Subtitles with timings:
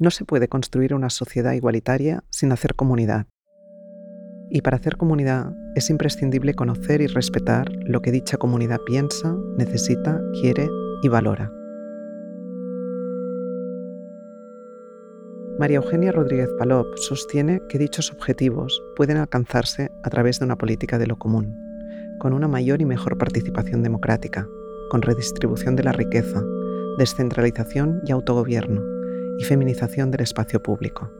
[0.00, 3.26] No se puede construir una sociedad igualitaria sin hacer comunidad.
[4.48, 10.18] Y para hacer comunidad es imprescindible conocer y respetar lo que dicha comunidad piensa, necesita,
[10.40, 10.70] quiere
[11.02, 11.52] y valora.
[15.58, 20.98] María Eugenia Rodríguez Palop sostiene que dichos objetivos pueden alcanzarse a través de una política
[20.98, 21.54] de lo común,
[22.18, 24.48] con una mayor y mejor participación democrática,
[24.90, 26.42] con redistribución de la riqueza,
[26.96, 28.99] descentralización y autogobierno,
[29.40, 31.10] y feminización del espacio público.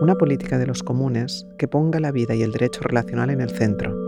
[0.00, 3.50] Una política de los comunes que ponga la vida y el derecho relacional en el
[3.50, 3.98] centro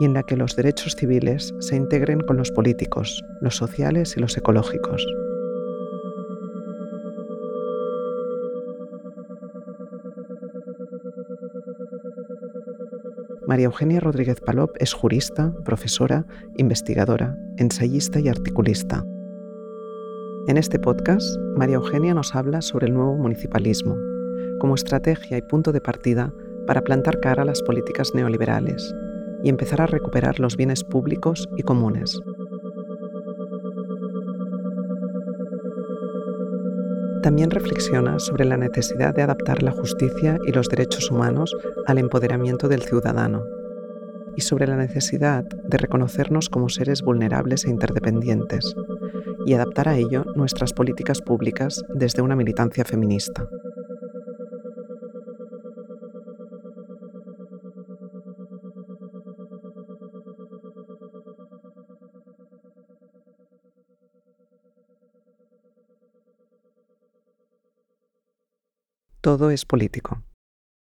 [0.00, 4.20] y en la que los derechos civiles se integren con los políticos, los sociales y
[4.20, 5.06] los ecológicos.
[13.46, 16.26] María Eugenia Rodríguez Palop es jurista, profesora,
[16.56, 19.04] investigadora, ensayista y articulista.
[20.48, 23.96] En este podcast, María Eugenia nos habla sobre el nuevo municipalismo,
[24.60, 26.32] como estrategia y punto de partida
[26.68, 28.94] para plantar cara a las políticas neoliberales
[29.42, 32.20] y empezar a recuperar los bienes públicos y comunes.
[37.24, 42.68] También reflexiona sobre la necesidad de adaptar la justicia y los derechos humanos al empoderamiento
[42.68, 43.42] del ciudadano
[44.36, 48.76] y sobre la necesidad de reconocernos como seres vulnerables e interdependientes
[49.46, 53.48] y adaptar a ello nuestras políticas públicas desde una militancia feminista.
[69.26, 70.22] todo es político.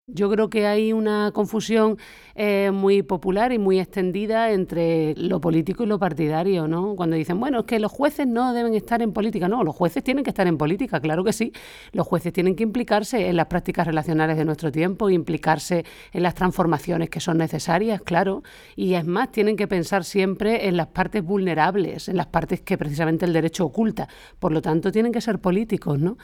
[0.09, 1.97] Yo creo que hay una confusión
[2.33, 6.95] eh, muy popular y muy extendida entre lo político y lo partidario, ¿no?
[6.95, 9.49] Cuando dicen, bueno, es que los jueces no deben estar en política.
[9.49, 11.51] No, los jueces tienen que estar en política, claro que sí.
[11.91, 16.35] Los jueces tienen que implicarse en las prácticas relacionales de nuestro tiempo, implicarse en las
[16.35, 18.43] transformaciones que son necesarias, claro.
[18.77, 22.77] Y es más, tienen que pensar siempre en las partes vulnerables, en las partes que
[22.77, 24.07] precisamente el derecho oculta.
[24.39, 26.17] Por lo tanto, tienen que ser políticos, ¿no?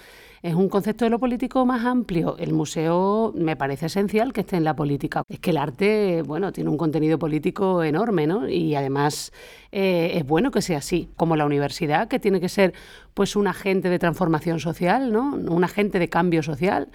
[0.43, 2.35] Es un concepto de lo político más amplio.
[2.37, 5.23] El museo me parece esencial que esté en la política.
[5.29, 8.49] Es que el arte, bueno, tiene un contenido político enorme, ¿no?
[8.49, 9.31] Y además
[9.71, 12.73] eh, es bueno que sea así, como la universidad, que tiene que ser
[13.13, 15.33] pues un agente de transformación social, ¿no?
[15.33, 16.89] Un agente de cambio social.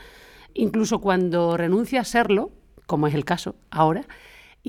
[0.52, 2.50] Incluso cuando renuncia a serlo,
[2.84, 4.04] como es el caso ahora,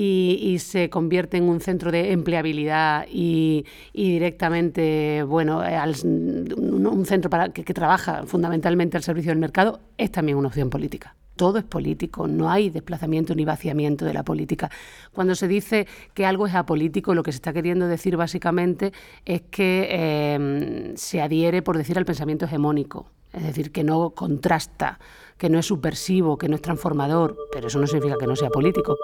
[0.01, 7.65] y, se convierte en un centro de empleabilidad y, directamente, bueno, un centro para, que,
[7.65, 12.27] que trabaja fundamentalmente al servicio del mercado, es también una opción política todo es político,
[12.27, 14.69] no hay desplazamiento ni vaciamiento de la política.
[15.13, 18.91] Cuando se dice que algo es apolítico, lo que se está queriendo decir básicamente
[19.23, 24.99] es que em, se adhiere, por decir, al pensamiento hegemónico, es decir, que no contrasta,
[25.37, 28.49] que no es subversivo, que no es transformador, pero eso no significa que no sea
[28.49, 28.97] político.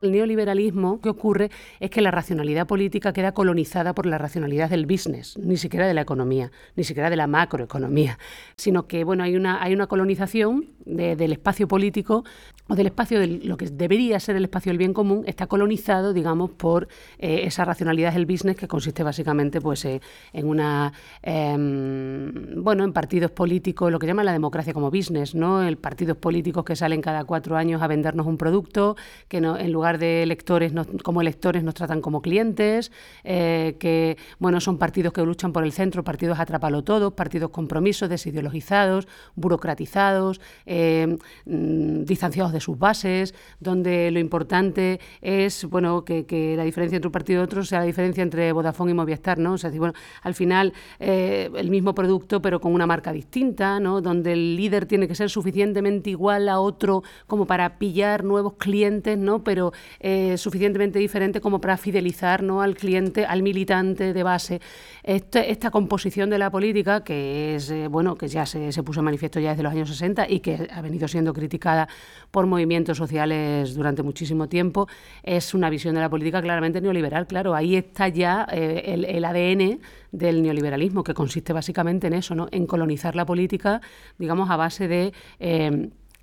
[0.00, 1.50] El neoliberalismo, que ocurre
[1.80, 5.94] es que la racionalidad política queda colonizada por la racionalidad del business, ni siquiera de
[5.94, 8.16] la economía, ni siquiera de la macroeconomía,
[8.54, 12.22] sino que bueno, hay una, hay una colonización del espacio político
[12.68, 16.12] o del espacio de lo que debería ser el espacio del bien común, está colonizado,
[16.12, 16.86] digamos, por
[17.18, 20.00] eh, esa racionalidad del business que consiste básicamente pues, eh,
[20.32, 20.92] en una
[21.22, 25.62] em, bueno, en partidos políticos, lo que llaman la democracia como business, ¿no?
[25.62, 29.72] El partidos políticos que salen cada cuatro años a vendernos un producto, que no, en
[29.72, 32.92] lugar de electores como electores nos tratan como clientes,
[33.24, 38.10] eh, que bueno, son partidos que luchan por el centro, partidos atrapalo todos, partidos compromisos,
[38.10, 41.16] desideologizados, burocratizados, eh,
[41.46, 47.12] mm, distanciados de sus bases, donde lo importante es bueno que, la diferencia entre un
[47.12, 49.52] partido y otro sea la diferencia entre Vodafone y Movistar, ¿no?
[49.52, 54.00] O sea, bueno, al final eh, el mismo producto pero con una marca distinta, ¿no?
[54.00, 59.16] Donde el líder tiene que ser suficientemente igual a otro como para pillar nuevos clientes,
[59.16, 59.44] ¿no?
[59.44, 62.62] Pero eh, suficientemente diferente como para fidelizar ¿no?
[62.62, 64.60] al cliente, al militante de base.
[65.02, 69.04] Este, esta composición de la política, que es eh, bueno, que ya se, puso en
[69.04, 71.88] manifiesto ya desde los años 60 y que ha venido siendo criticada
[72.30, 74.86] por movimientos sociales durante muchísimo tiempo,
[75.22, 77.26] es una visión de la política claramente neoliberal.
[77.26, 79.80] Claro, ahí está ya eh, el, ADN
[80.12, 82.48] del neoliberalismo, que consiste básicamente en eso, ¿no?
[82.50, 83.80] en colonizar la política,
[84.18, 85.12] digamos, a base de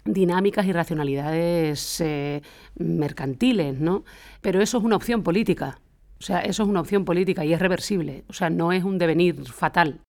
[0.06, 2.42] dinámicas y racionalidades eh,
[2.76, 4.06] mercantiles, ¿no?
[4.42, 5.80] Pero eso es una opción política.
[6.20, 8.24] O sea, eso es una opción política y es reversible.
[8.30, 10.02] O sea, no es un devenir fatal.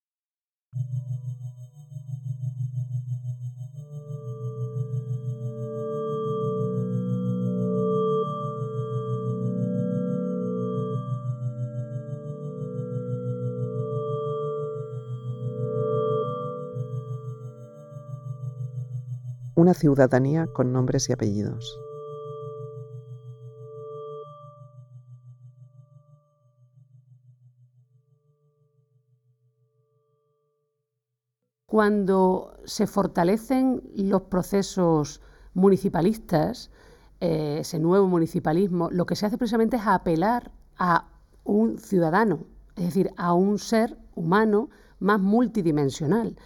[19.56, 21.80] Una ciudadanía con nombres y apellidos.
[31.66, 35.20] Cuando se fortalecen los procesos
[35.52, 36.70] municipalistas,
[37.20, 41.08] eh, ese nuevo municipalismo, lo que se hace precisamente es apelar a
[41.44, 44.68] un ciudadano, es decir, a un ser humano
[44.98, 46.36] más multidimensional,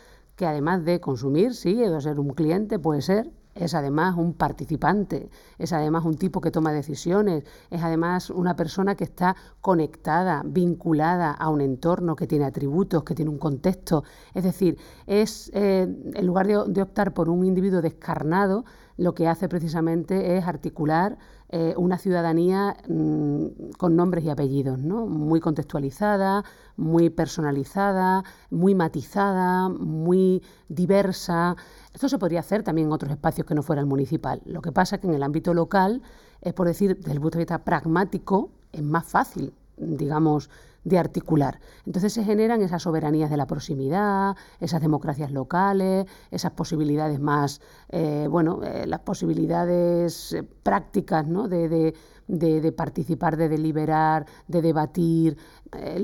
[0.40, 5.28] que además de consumir, sí, de ser un cliente, puede ser, es además un participante,
[5.58, 11.30] es además un tipo que toma decisiones, es además una persona que está conectada, vinculada
[11.30, 14.02] a un entorno, que tiene atributos, que tiene un contexto.
[14.32, 18.64] Es decir, es eh, en lugar de, de optar por un individuo descarnado,
[18.96, 21.18] lo que hace precisamente es articular
[21.52, 25.06] eh, una ciudadanía mm, con nombres y apellidos, ¿no?
[25.06, 26.44] muy contextualizada,
[26.76, 31.56] muy personalizada, muy matizada, muy diversa.
[31.92, 34.40] Esto se podría hacer también en otros espacios que no fuera el municipal.
[34.44, 36.02] Lo que pasa es que en el ámbito local,
[36.40, 40.50] es por decir, desde el punto de vista pragmático, es más fácil, digamos,
[40.84, 41.60] de articular.
[41.86, 48.26] Entonces se generan esas soberanías de la proximidad, esas democracias locales, esas posibilidades más, eh,
[48.30, 51.48] bueno, eh, las posibilidades eh, prácticas ¿no?
[51.48, 51.94] de,
[52.26, 55.36] de, participar, de deliberar, de debatir,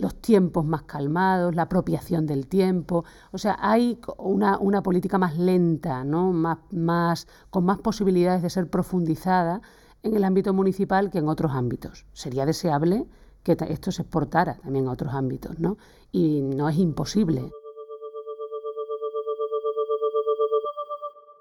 [0.01, 3.05] los tiempos más calmados, la apropiación del tiempo.
[3.33, 6.33] O sea, hay una, una política más lenta, ¿no?
[6.33, 9.61] más, más, con más posibilidades de ser profundizada
[10.05, 12.07] en el ámbito municipal que en otros ámbitos.
[12.13, 13.07] Sería deseable
[13.47, 15.79] que esto se exportara también a otros ámbitos, ¿no?
[16.11, 17.53] Y no es imposible.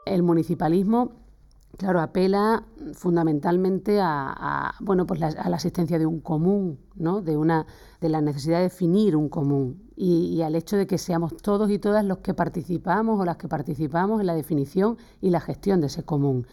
[0.05, 1.13] El municipalismo,
[1.77, 2.63] claro, apela
[2.93, 7.21] fundamentalmente a, bueno, pues a la asistencia de un común, ¿no?
[7.21, 7.65] de, una,
[7.99, 11.79] de la necesidad de definir un común y, al hecho de que seamos todos y
[11.79, 15.87] todas los que participamos o las que participamos en la definición y la gestión de
[15.87, 16.45] ese común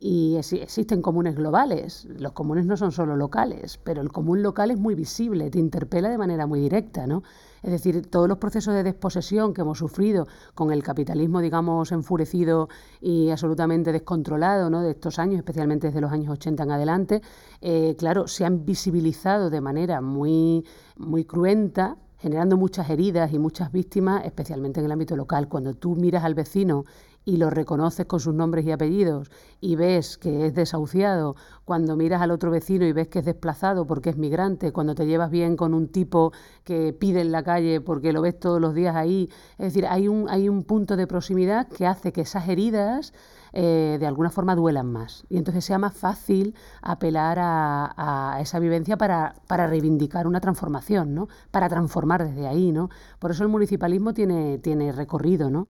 [0.00, 2.06] y existen comunes globales.
[2.18, 6.08] Los comunes no son solo locales, pero el común local es muy visible, te interpela
[6.08, 7.24] de manera muy directa, ¿no?
[7.62, 12.68] Es decir, todos los procesos de desposesión que hemos sufrido con el capitalismo, digamos, enfurecido
[13.00, 14.82] y absolutamente descontrolado, ¿no?
[14.82, 17.22] De estos años, especialmente desde los años 80 en adelante,
[17.60, 20.64] eh, claro, se han visibilizado de manera muy,
[20.96, 25.48] muy cruenta generando muchas heridas y muchas víctimas, especialmente en el ámbito local.
[25.48, 26.84] Cuando tú miras al vecino
[27.28, 29.30] y lo reconoces con sus nombres y apellidos
[29.60, 31.36] y ves que es desahuciado,
[31.66, 35.04] cuando miras al otro vecino y ves que es desplazado porque es migrante, cuando te
[35.04, 36.32] llevas bien con un tipo
[36.64, 39.28] que pide en la calle porque lo ves todos los días ahí,
[39.58, 43.12] es decir, hay un, hay un punto de proximidad que hace que esas heridas
[43.52, 48.96] eh, de alguna forma duelan más y entonces sea más fácil apelar a, esa vivencia
[48.96, 51.28] para, para, reivindicar una transformación, ¿no?
[51.50, 52.72] para transformar desde ahí.
[52.72, 52.88] ¿no?
[53.18, 55.50] Por eso el municipalismo tiene, tiene recorrido.
[55.50, 55.68] ¿no?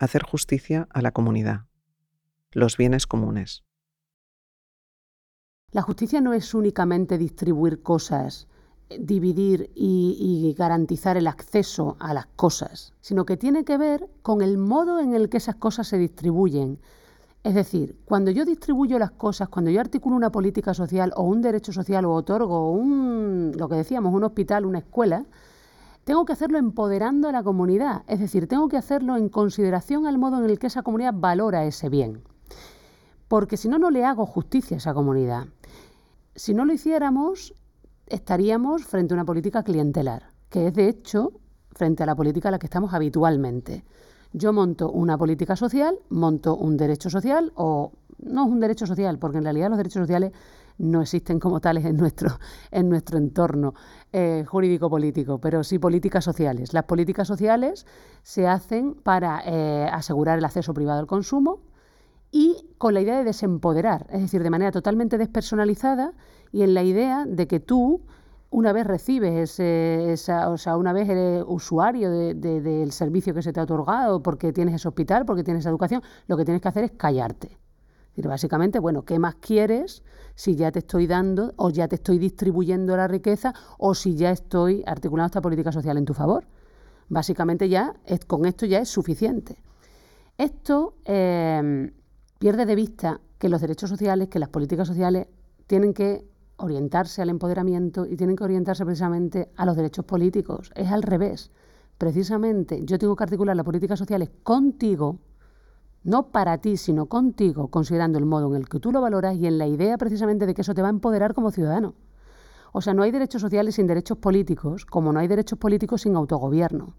[0.00, 1.66] Hacer justicia a la comunidad,
[2.52, 3.64] los bienes comunes.
[5.72, 8.48] La justicia no es únicamente distribuir cosas,
[8.98, 14.58] dividir y, garantizar el acceso a las cosas, sino que tiene que ver con el
[14.58, 16.80] modo en el que esas cosas se distribuyen.
[17.44, 21.42] Es decir, cuando yo distribuyo las cosas, cuando yo articulo una política social o un
[21.42, 25.24] derecho social o otorgo un, lo que decíamos, un hospital, una escuela,
[26.04, 30.18] tengo que hacerlo empoderando a la comunidad, es decir, tengo que hacerlo en consideración al
[30.18, 32.22] modo en el que esa comunidad valora ese bien.
[33.28, 35.46] Porque si no, no le hago justicia a esa comunidad.
[36.34, 37.54] Si no lo hiciéramos,
[38.06, 41.32] estaríamos frente a una política clientelar, que es de hecho
[41.72, 43.84] frente a la política a la que estamos habitualmente.
[44.32, 49.18] Yo monto una política social, monto un derecho social o no es un derecho social,
[49.18, 50.32] porque en realidad los derechos sociales
[50.80, 52.30] no existen como tales en nuestro,
[52.70, 53.74] en nuestro entorno
[54.12, 56.72] eh, jurídico-político, pero sí políticas sociales.
[56.72, 57.86] Las políticas sociales
[58.22, 61.60] se hacen para eh, asegurar el acceso privado al consumo
[62.32, 66.12] y con la idea de desempoderar, es decir, de manera totalmente despersonalizada
[66.52, 68.02] y en la idea de que tú,
[68.50, 73.60] una vez recibes esa, o sea, una vez eres usuario del servicio que se te
[73.60, 76.84] ha otorgado, porque tienes ese hospital, porque tienes esa educación, lo que tienes que hacer
[76.84, 77.59] es callarte
[78.28, 80.02] básicamente, bueno, ¿qué más quieres
[80.34, 84.30] si ya te estoy dando o ya te estoy distribuyendo la riqueza o si ya
[84.30, 86.46] estoy articulando esta política social en tu favor?
[87.08, 87.94] Básicamente ya,
[88.26, 89.62] con esto ya es suficiente.
[90.38, 91.92] Esto eh,
[92.38, 95.26] pierde de vista que los derechos sociales, que las políticas sociales
[95.66, 96.24] tienen que
[96.56, 100.70] orientarse al empoderamiento y tienen que orientarse precisamente a los derechos políticos.
[100.74, 101.50] Es al revés.
[101.98, 105.18] precisamente yo tengo que articular las políticas sociales contigo,
[106.02, 109.46] no para ti, sino contigo, considerando el modo en el que tú lo valoras y
[109.46, 111.94] en la idea precisamente de que eso te va a empoderar como ciudadano.
[112.72, 116.14] O sea, no hay derechos sociales sin derechos políticos, como no hay derechos políticos sin
[116.16, 116.94] autogobierno.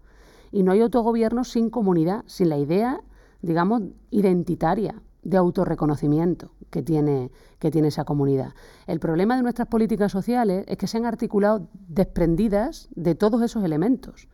[0.50, 3.00] Y no hay autogobierno sin comunidad, sin la idea,
[3.40, 8.54] digamos, identitaria de autorreconocimiento que tiene, que tiene esa comunidad.
[8.86, 13.64] El problema de nuestras políticas sociales es que se han articulado desprendidas de todos esos
[13.64, 14.28] elementos.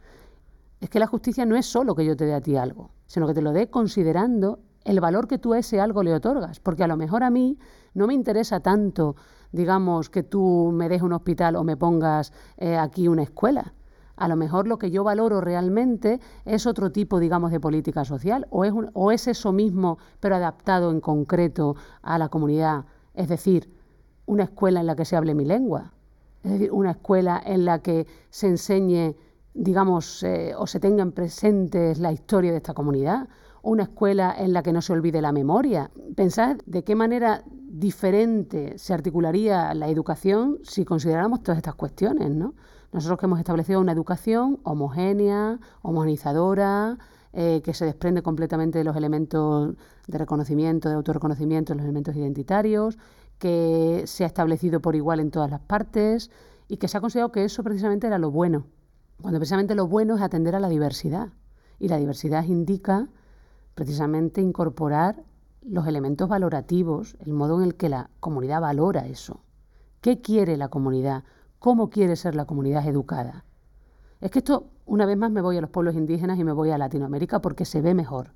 [0.80, 3.26] Es que la justicia no es solo que yo te dé a ti algo, sino
[3.26, 6.84] que te lo dé considerando el valor que tú a ese algo le otorgas, porque
[6.84, 7.58] a lo mejor a mí
[7.94, 9.16] no me interesa tanto,
[9.52, 13.74] digamos, que tú me des un hospital o me pongas eh, aquí una escuela.
[14.16, 18.46] A lo mejor lo que yo valoro realmente es otro tipo, digamos, de política social
[18.50, 22.84] o es, o es eso mismo, pero adaptado en concreto a la comunidad.
[23.14, 23.72] Es decir,
[24.26, 25.92] una escuela en la que se hable mi lengua.
[26.42, 29.16] Es decir, una escuela en la que se enseñe,
[29.58, 33.28] digamos, eh, o se tengan presentes la historia de esta comunidad
[33.62, 35.90] una escuela en la que no se olvide la memoria.
[36.14, 42.54] Pensad de qué manera diferente se articularía la educación si consideráramos todas estas cuestiones, ¿no?
[42.92, 46.98] Nosotros que hemos establecido una educación homogénea, homogenizadora,
[47.34, 49.74] eh, que se desprende completamente de los elementos
[50.06, 52.96] de reconocimiento, de autorreconocimiento, de los elementos identitarios,
[53.38, 56.30] que se ha establecido por igual en todas las partes
[56.68, 58.64] y que se ha considerado que eso precisamente era lo bueno,
[59.20, 61.28] cuando precisamente lo bueno es atender a la diversidad.
[61.78, 63.08] Y la diversidad indica
[63.74, 65.24] precisamente incorporar
[65.62, 69.40] los elementos valorativos, el modo en el que la comunidad valora eso.
[70.00, 71.24] ¿Qué quiere la comunidad?
[71.58, 73.44] ¿Cómo quiere ser la comunidad educada?
[74.20, 76.70] Es que esto, una vez más, me voy a los pueblos indígenas y me voy
[76.70, 78.32] a Latinoamérica porque se ve mejor.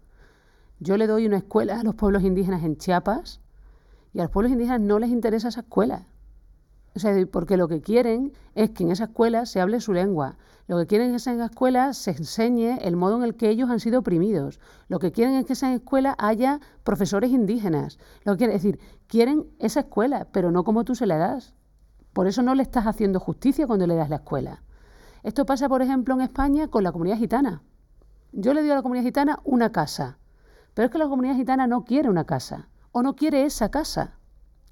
[0.78, 3.40] Yo le doy una escuela a los pueblos indígenas en Chiapas
[4.12, 6.06] y a los pueblos indígenas no les interesa esa escuela.
[6.94, 10.36] O sea, porque lo que quieren es que en esa escuela se hable su lengua.
[10.66, 13.48] Lo que quieren es que en esa escuela se enseñe el modo en el que
[13.48, 14.60] ellos han sido oprimidos.
[14.88, 17.98] Lo que quieren es que esa escuela haya profesores indígenas.
[18.24, 21.54] Lo que quieren, es decir, quieren esa escuela, pero no como tú se la das.
[22.12, 24.62] Por eso no le estás haciendo justicia cuando le das la escuela.
[25.22, 27.62] Esto pasa, por ejemplo, en España con la comunidad gitana.
[28.32, 30.18] Yo le doy a la comunidad gitana una casa,
[30.74, 34.18] pero es que la comunidad gitana no quiere una casa o no quiere esa casa.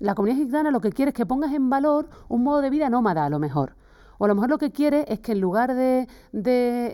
[0.00, 2.88] La comunidad gitana lo que quiere es que pongas en valor un modo de vida
[2.88, 3.76] nómada, a lo mejor.
[4.16, 6.08] O a lo mejor lo que quiere es que en lugar de,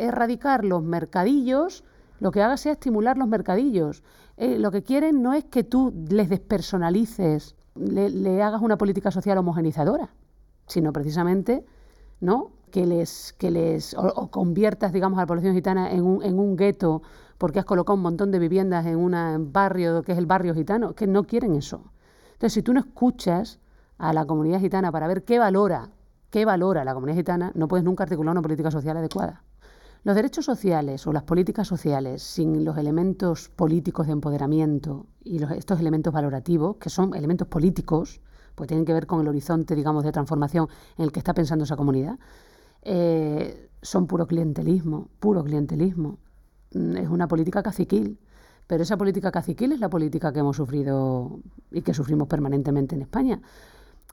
[0.00, 1.84] erradicar los mercadillos,
[2.18, 4.02] lo que haga sea estimular los mercadillos.
[4.36, 9.38] Eh, lo que quieren no es que tú les despersonalices, le, hagas una política social
[9.38, 10.10] homogenizadora,
[10.66, 11.64] sino precisamente
[12.20, 12.50] ¿no?
[12.72, 16.56] que les, que les o, conviertas, digamos, a la población gitana en un, en un
[16.56, 17.02] gueto
[17.38, 20.94] porque has colocado un montón de viviendas en un barrio que es el barrio gitano,
[20.94, 21.84] que no quieren eso.
[22.36, 23.60] Entonces, si tú no escuchas
[23.96, 25.88] a la comunidad gitana para ver qué valora,
[26.28, 29.42] qué valora la comunidad gitana, no puedes nunca articular una política social adecuada.
[30.04, 35.80] Los derechos sociales o las políticas sociales sin los elementos políticos de empoderamiento y estos
[35.80, 38.20] elementos valorativos, que son elementos políticos,
[38.54, 41.64] pues tienen que ver con el horizonte, digamos, de transformación en el que está pensando
[41.64, 42.18] esa comunidad,
[42.82, 46.18] eh, son puro clientelismo, puro clientelismo.
[46.74, 48.18] Mm, es una política caciquil.
[48.66, 53.02] Pero esa política caciquil es la política que hemos sufrido y que sufrimos permanentemente en
[53.02, 53.40] España.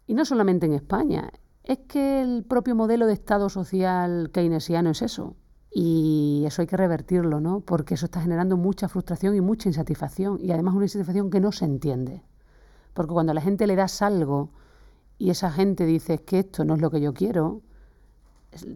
[0.05, 1.31] Y no solamente en España,
[1.63, 5.35] es que el propio modelo de Estado social keynesiano es eso.
[5.71, 7.61] Y eso hay que revertirlo, ¿no?
[7.61, 10.37] Porque eso está generando mucha frustración y mucha insatisfacción.
[10.39, 12.23] Y además una insatisfacción que no se entiende.
[12.93, 14.51] Porque cuando a la gente le das algo
[15.17, 17.61] y esa gente dice que esto no es lo que yo quiero,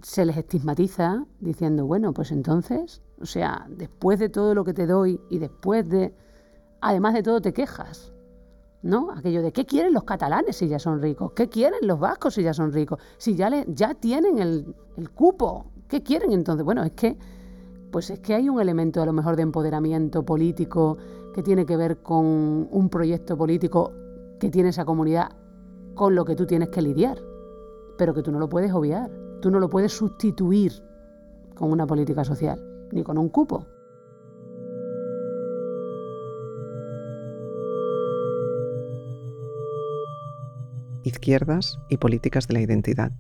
[0.01, 4.85] se les estigmatiza diciendo, bueno, pues entonces, o sea, después de todo lo que te
[4.85, 6.13] doy y después de,
[6.81, 8.13] además de todo, te quejas,
[8.81, 9.11] ¿no?
[9.11, 11.31] Aquello de, ¿qué quieren los catalanes si ya son ricos?
[11.33, 12.99] ¿Qué quieren los vascos si ya son ricos?
[13.17, 16.63] Si ya, le, ya tienen el, el cupo, ¿qué quieren entonces?
[16.63, 17.17] Bueno, es que,
[17.91, 20.97] pues es que hay un elemento a lo mejor de empoderamiento político
[21.33, 23.91] que tiene que ver con un proyecto político
[24.39, 25.31] que tiene esa comunidad
[25.95, 27.19] con lo que tú tienes que lidiar,
[27.97, 29.11] pero que tú no lo puedes obviar.
[29.41, 30.73] Tú no lo puedes sustituir
[31.55, 33.65] con una política social, ni con un cupo.
[41.03, 43.11] Izquierdas y políticas de la identidad.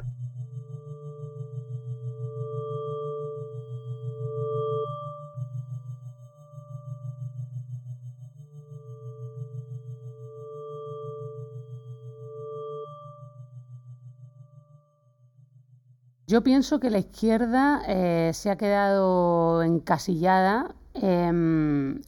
[16.37, 20.75] Yo pienso que la izquierda eh, se ha quedado encasillada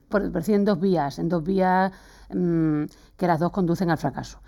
[0.08, 0.22] por,
[0.54, 1.92] en dos vías, en dos vías
[2.32, 2.84] mm,
[3.18, 4.40] que las dos conducen al fracaso.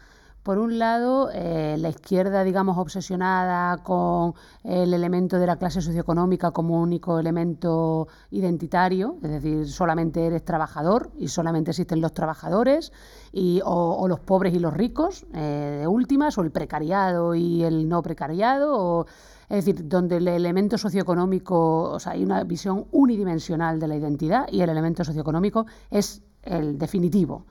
[0.43, 4.33] Por un lado, eh, la izquierda, digamos, obsesionada con
[4.63, 11.12] el elemento de la clase socioeconómica como único elemento identitario, es decir, solamente eres trabajador
[11.17, 12.91] y solamente existen los trabajadores,
[13.31, 17.88] y, o, los pobres y los ricos, eh, de últimas, o el precariado y el
[17.88, 19.05] no precariado,
[19.48, 24.48] es decir, donde el elemento socioeconómico, o sea, hay una visión unidimensional de la identidad
[24.51, 27.45] y el elemento socioeconómico es el definitivo.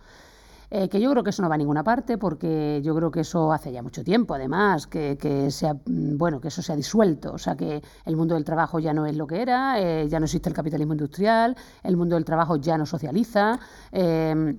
[0.72, 3.20] Eh, que yo creo que eso no va a ninguna parte porque yo creo que
[3.20, 6.76] eso hace ya mucho tiempo, además, que, que, sea, mm, bueno, que eso se ha
[6.76, 10.08] disuelto, o sea, que el mundo del trabajo ya no es lo que era, eh,
[10.08, 13.58] ya no existe el capitalismo industrial, el mundo del trabajo ya no socializa.
[13.90, 14.56] Eh,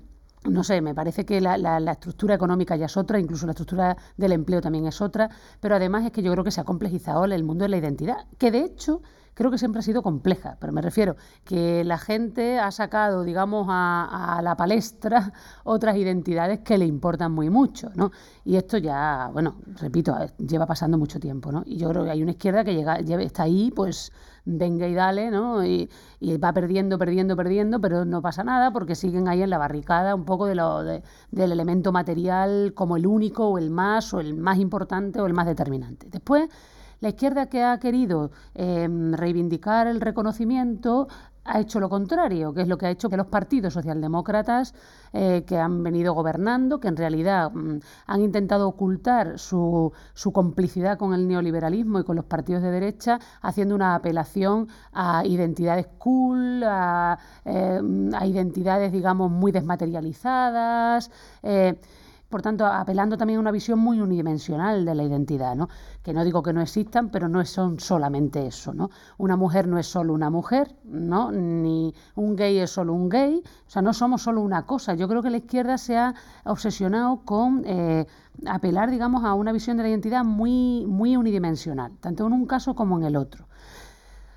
[0.49, 3.95] no sé, me parece que la, la, estructura económica ya es otra, incluso la estructura
[4.17, 7.25] del empleo también es otra, pero además es que yo creo que se ha complejizado
[7.25, 9.01] el mundo de la identidad, que de hecho
[9.41, 13.65] creo que siempre ha sido compleja, pero me refiero que la gente ha sacado, digamos,
[13.69, 15.33] a, la palestra
[15.63, 18.11] otras identidades que le importan muy mucho, ¿no?
[18.45, 21.63] Y esto ya, bueno, repito, lleva pasando mucho tiempo, ¿no?
[21.65, 24.11] Y yo creo que hay una izquierda que llega, está ahí, pues
[24.45, 25.65] venga y dale, ¿no?
[25.65, 25.89] Y,
[26.37, 30.25] va perdiendo, perdiendo, perdiendo, pero no pasa nada porque siguen ahí en la barricada un
[30.25, 34.59] poco de lo, del elemento material como el único o el más o el más
[34.59, 36.09] importante o el más determinante.
[36.11, 36.47] Después
[37.01, 41.07] la izquierda que ha querido em, reivindicar el reconocimiento
[41.43, 44.75] ha hecho lo contrario, que es lo que ha hecho que los partidos socialdemócratas
[45.11, 49.91] eh, que han venido gobernando, que en realidad mm, han intentado ocultar su,
[50.31, 55.87] complicidad con el neoliberalismo y con los partidos de derecha, haciendo una apelación a identidades
[55.97, 61.09] cool, a, a identidades, digamos, muy desmaterializadas.
[61.41, 61.79] Eh,
[62.31, 65.69] por tanto, apelando también a una visión muy unidimensional de la identidad, ¿no?
[66.01, 68.73] que no digo que no existan, pero no son solamente eso.
[68.73, 68.89] ¿no?
[69.19, 71.31] Una mujer no es solo una mujer, ¿no?
[71.31, 74.95] ni un gay es solo un gay, o sea, no somos solo una cosa.
[74.95, 78.07] Yo creo que la izquierda se ha obsesionado con eh,
[78.47, 82.73] apelar, digamos, a una visión de la identidad muy, muy unidimensional, tanto en un caso
[82.73, 83.45] como en el otro.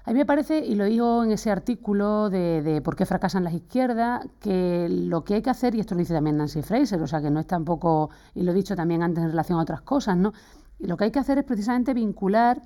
[0.06, 3.54] A mí me parece, y lo digo en ese artículo de, por qué fracasan las
[3.54, 7.06] izquierdas, que lo que hay que hacer, y esto lo dice también Nancy Fraser, o
[7.06, 9.80] sea que no es tampoco, y lo he dicho también antes en relación a otras
[9.80, 10.34] cosas, ¿no?
[10.78, 12.60] Y lo que hay que hacer es precisamente vincular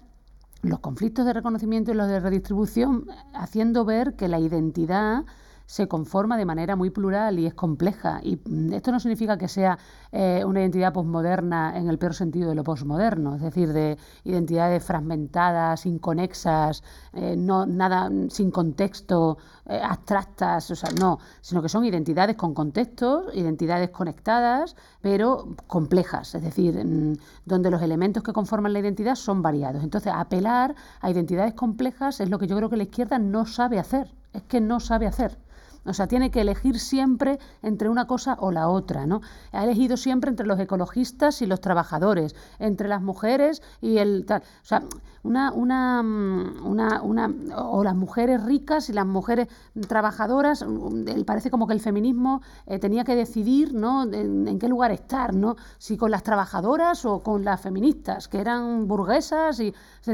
[0.63, 5.25] los conflictos de reconocimiento y los de redistribución, haciendo ver que la identidad
[5.69, 8.21] se conforma de manera muy plural y es compleja.
[8.23, 9.79] Y mm, esto no significa que sea
[10.13, 14.83] eh, una identidad posmoderna en el peor sentido de lo posmoderno, es decir, de identidades
[14.83, 21.69] fragmentadas, inconexas, eh, no, nada mm, sin contexto, eh, abstractas, o sea, no, sino que
[21.69, 28.33] son identidades con contextos, identidades conectadas, pero complejas, es decir, mm, donde los elementos que
[28.33, 29.85] conforman la identidad son variados.
[29.85, 33.79] Entonces, apelar a identidades complejas es lo que yo creo que la izquierda no sabe
[33.79, 35.37] hacer, es que no sabe hacer.
[35.85, 39.21] O sea, tiene que elegir siempre entre una cosa o la otra, ¿no?
[39.53, 44.27] Ha elegido siempre entre los ecologistas y los trabajadores, entre las mujeres y el.
[44.29, 44.83] O sea,
[45.23, 49.49] una, una, mm, una, una o las mujeres ricas y las mujeres
[49.87, 54.03] trabajadoras, mm, parece como que el feminismo eh, tenía que decidir, ¿no?
[54.05, 55.57] En, en, qué lugar estar, ¿no?
[55.79, 60.07] Si con las trabajadoras o con las feministas, que eran burguesas y, es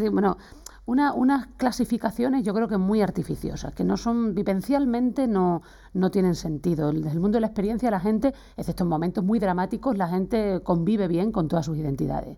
[0.87, 5.63] bueno, unas clasificaciones yo creo que muy artificiosas, que no son vivencialmente no,
[5.95, 6.93] no tienen sentido.
[6.93, 10.61] Desde el mundo de la experiencia la gente, excepto en momentos muy dramáticos, la gente
[10.63, 12.37] convive bien con todas sus identidades.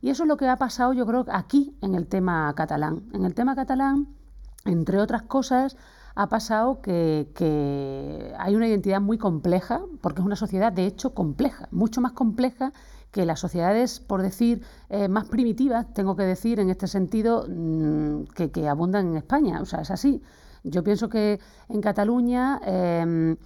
[0.00, 3.04] Y eso es lo que ha pasado yo creo aquí en el tema catalán.
[3.12, 4.08] En el tema catalán,
[4.64, 5.76] entre otras cosas,
[6.16, 11.14] ha pasado que, que, hay una identidad muy compleja, porque es una sociedad de hecho
[11.14, 12.72] compleja, mucho más compleja
[13.10, 18.24] que las sociedades, por decir, eh, más primitivas, tengo que decir en este sentido, mm,
[18.52, 19.60] que, abundan en España.
[19.60, 20.22] O sea, es así.
[20.64, 23.36] Yo pienso que en Cataluña em,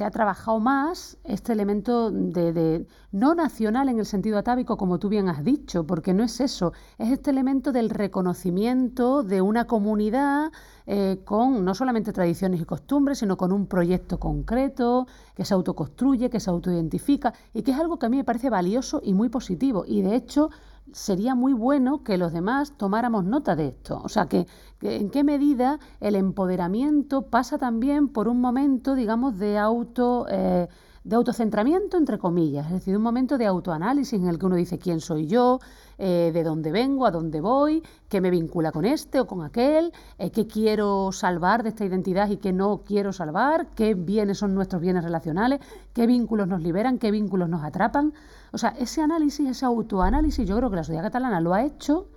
[0.00, 5.10] se ha trabajado más este elemento de, no nacional en el sentido atávico, como tú
[5.10, 10.52] bien has dicho, porque no es eso, es este elemento del reconocimiento de una comunidad
[10.86, 16.30] eh, con no solamente tradiciones y costumbres, sino con un proyecto concreto, que se autoconstruye,
[16.30, 19.28] que se autoidentifica y que es algo que a mí me parece valioso y muy
[19.28, 19.84] positivo.
[19.86, 20.48] Y de hecho
[20.92, 24.00] sería muy bueno que los demás tomáramos nota de esto.
[24.02, 24.46] O sea, que,
[24.82, 30.26] en qué medida el empoderamiento pasa también por un momento, digamos, de auto...
[30.28, 30.68] Eh,
[31.02, 34.78] de autocentramiento, entre comillas, es decir, un momento de autoanálisis en el que uno dice
[34.78, 35.58] quién soy yo,
[35.96, 39.92] eh, de dónde vengo, a dónde voy, qué me vincula con este o con aquel,
[40.18, 44.54] eh, qué quiero salvar de esta identidad y qué no quiero salvar, qué bienes son
[44.54, 45.60] nuestros bienes relacionales,
[45.94, 48.12] qué vínculos nos liberan, qué vínculos nos atrapan.
[48.52, 52.08] O sea, ese análisis, ese autoanálisis, yo creo que la sociedad catalana lo ha hecho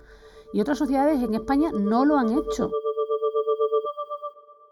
[0.54, 2.70] y otras sociedades en España no lo han hecho.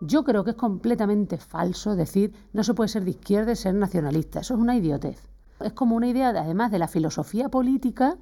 [0.01, 3.75] Yo creo que es completamente falso decir no se puede ser de izquierda y ser
[3.75, 4.40] nacionalista.
[4.40, 5.29] Eso es una idiotez.
[5.59, 8.16] Es como una idea, además de la filosofía política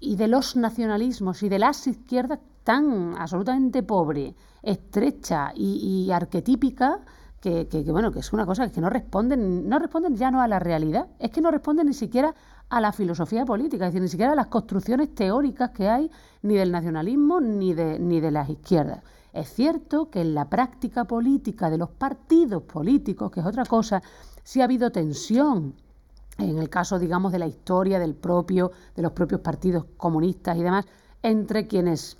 [0.00, 7.00] y de los nacionalismos y de las izquierdas tan absolutamente pobre, estrecha y, arquetípica,
[7.42, 10.58] que, bueno, que es una cosa que no responden, no responden ya no a la
[10.58, 12.34] realidad, es que no responden ni siquiera
[12.68, 16.10] a la filosofía política, es decir, ni siquiera a las construcciones teóricas que hay
[16.42, 19.02] ni del nacionalismo ni de, ni de las izquierdas.
[19.32, 24.02] Es cierto que en la práctica política de los partidos políticos, que es otra cosa,
[24.42, 25.74] sí ha habido tensión
[26.38, 30.62] en el caso, digamos, de la historia del propio, de los propios partidos comunistas y
[30.62, 30.84] demás,
[31.22, 32.18] entre quienes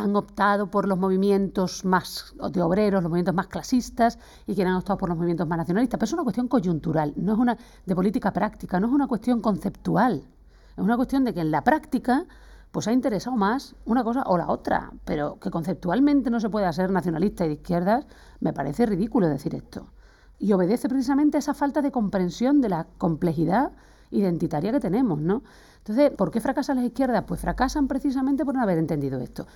[0.00, 4.78] han optado por los movimientos más de obreros, los movimientos más clasistas y quienes han
[4.78, 5.98] optado por los movimientos más nacionalistas.
[5.98, 9.40] Pero es una cuestión coyuntural, no es una de política práctica, no es una cuestión
[9.40, 10.24] conceptual.
[10.76, 12.26] Es una cuestión de que en la práctica
[12.72, 16.72] pues ha interesado más una cosa o la otra, pero que conceptualmente no se pueda
[16.72, 18.04] ser nacionalista y de izquierdas,
[18.40, 19.86] me parece ridículo decir esto.
[20.40, 23.70] Y obedece precisamente a esa falta de comprensión de la complejidad
[24.10, 25.44] identitaria que tenemos, ¿no?
[25.78, 27.24] Entonces, ¿por qué fracasan las izquierdas?
[27.28, 29.46] Pues fracasan precisamente por no haber entendido esto.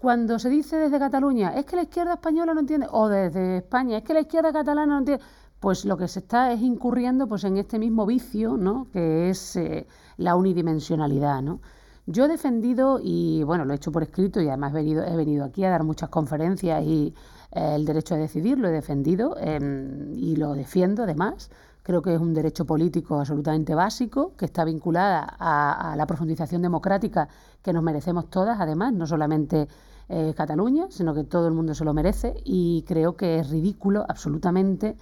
[0.00, 3.98] Cuando se dice desde Cataluña, es que la izquierda española no entiende, o desde España,
[3.98, 5.22] es que la izquierda catalana no entiende,
[5.60, 8.86] pues lo que se está es incurriendo pues en este mismo vicio, ¿no?
[8.94, 9.86] Que es eh,
[10.16, 11.60] la unidimensionalidad, ¿no?
[12.06, 15.16] Yo he defendido, y bueno, lo he hecho por escrito y además he venido, he
[15.16, 17.14] venido aquí a dar muchas conferencias y
[17.52, 21.50] eh, el derecho a decidir lo he defendido em, y lo defiendo además.
[21.90, 27.28] Creo que es un derecho político absolutamente básico, que está vinculada a, la profundización democrática
[27.64, 29.66] que nos merecemos todas, además, no solamente
[30.08, 34.04] eh, Cataluña, sino que todo el mundo se lo merece y creo que es ridículo
[34.08, 34.96] absolutamente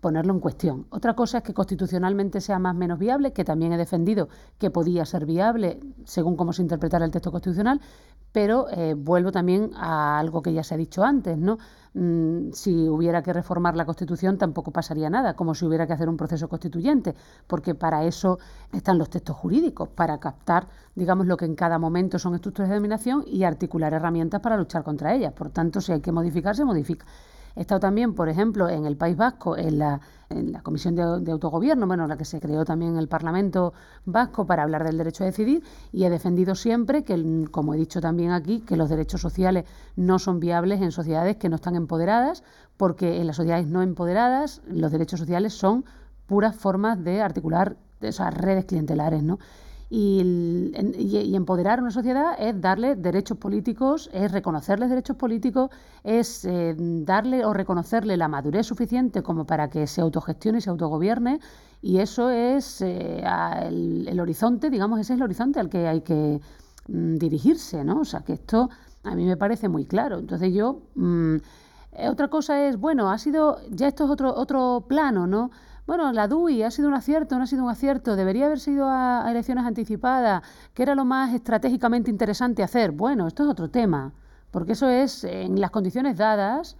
[0.00, 0.86] ponerlo en cuestión.
[0.90, 4.70] Otra cosa es que constitucionalmente sea más o menos viable, que también he defendido que
[4.70, 7.80] podía ser viable según cómo se interpretara el texto constitucional,
[8.32, 11.58] pero eh, vuelvo también a algo que ya se ha dicho antes, ¿no?
[11.92, 16.08] Mm, si hubiera que reformar la Constitución tampoco pasaría nada, como si hubiera que hacer
[16.08, 17.16] un proceso constituyente,
[17.48, 18.38] porque para eso
[18.72, 22.76] están los textos jurídicos, para captar, digamos, lo que en cada momento son estructuras de
[22.76, 25.32] dominación y articular herramientas para luchar contra ellas.
[25.32, 27.06] Por tanto, si hay que modificar, se modifica.
[27.56, 30.00] He estado también, por ejemplo, en el País Vasco, en la,
[30.62, 33.72] Comisión de, Autogobierno, bueno, la que se creó también en el Parlamento
[34.04, 38.00] Vasco para hablar del derecho a decidir, y he defendido siempre que, como he dicho
[38.00, 39.64] también aquí, que los derechos sociales
[39.96, 42.44] no son viables en sociedades que no están empoderadas,
[42.76, 45.84] porque en las sociedades no empoderadas los derechos sociales son
[46.26, 49.38] puras formas de articular esas redes clientelares, ¿no?
[49.92, 55.70] Y, empoderar a una sociedad es darle derechos políticos, es reconocerles derechos políticos,
[56.04, 60.70] es eh, darle o reconocerle la madurez suficiente como para que se autogestione y se
[60.70, 61.40] autogobierne.
[61.82, 63.24] Y eso es eh,
[63.62, 66.40] el, horizonte, digamos, ese es el horizonte al que hay que
[66.86, 68.00] mm, dirigirse, ¿no?
[68.00, 68.70] O sea, que esto
[69.02, 70.18] a mí me parece muy claro.
[70.20, 70.82] Entonces yo...
[70.94, 71.38] Mm,
[71.92, 75.50] eh, otra cosa es, bueno, ha sido, ya esto es otro, otro plano, ¿no?
[75.90, 78.86] Bueno, la DUI ha sido un acierto, no ha sido un acierto, debería haber sido
[78.88, 80.40] a, elecciones anticipadas,
[80.72, 82.92] que era lo más estratégicamente interesante hacer.
[82.92, 84.12] Bueno, esto es otro tema,
[84.52, 86.76] porque eso es, en las condiciones dadas,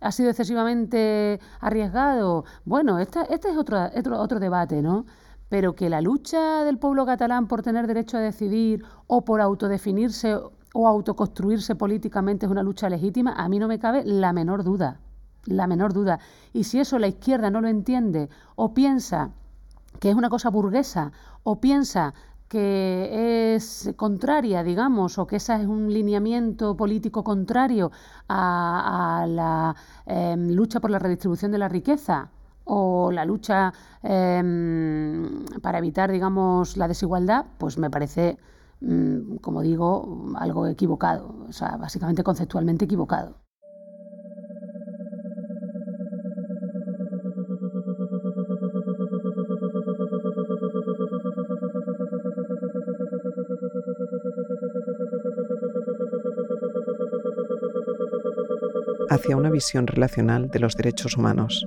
[0.00, 2.44] ha sido excesivamente arriesgado.
[2.64, 5.06] Bueno, este, este es otro, otro, otro debate, ¿no?
[5.48, 10.36] Pero que la lucha del pueblo catalán por tener derecho a decidir o por autodefinirse
[10.72, 15.00] o autoconstruirse políticamente es una lucha legítima, a mí no me cabe la menor duda
[15.46, 16.18] la menor duda.
[16.52, 19.30] Y si eso la izquierda no lo entiende o piensa
[20.00, 22.14] que es una cosa burguesa o piensa
[22.48, 27.90] que es contraria, digamos, o que ese es un lineamiento político contrario
[28.28, 29.74] a, la
[30.04, 32.30] em, lucha por la redistribución de la riqueza
[32.64, 38.36] o la lucha em, para evitar, digamos, la desigualdad, pues me parece,
[38.82, 43.41] mm, como digo, algo equivocado, o sea, básicamente conceptualmente equivocado.
[59.14, 61.66] Hacia una visión relacional de los derechos humanos.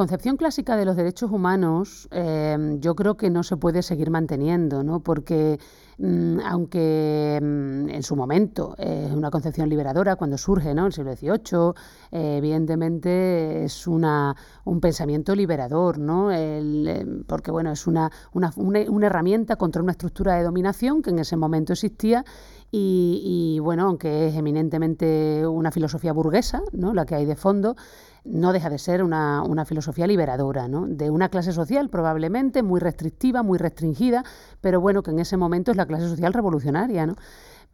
[0.00, 4.82] Concepción clásica de los derechos humanos eh, yo creo que no se puede seguir manteniendo,
[4.82, 5.00] ¿no?
[5.00, 5.58] porque
[5.98, 10.80] mm, aunque mm, en su momento es una concepción liberadora cuando surge ¿no?
[10.80, 11.74] en el siglo XVIII,
[12.12, 14.34] eh, evidentemente es una,
[14.64, 16.32] un pensamiento liberador, ¿no?
[16.32, 21.18] Eh, porque bueno, es una, una, una herramienta contra una estructura de dominación que en
[21.18, 22.24] ese momento existía
[22.72, 26.94] y, bueno, aunque es eminentemente una filosofía burguesa, ¿no?
[26.94, 27.74] la que hay de fondo,
[28.24, 30.86] no deja de ser una, una filosofía liberadora, ¿no?
[30.86, 34.24] de una clase social probablemente muy restrictiva, muy restringida,
[34.60, 37.06] pero bueno, que en ese momento es la clase social revolucionaria.
[37.06, 37.16] ¿no?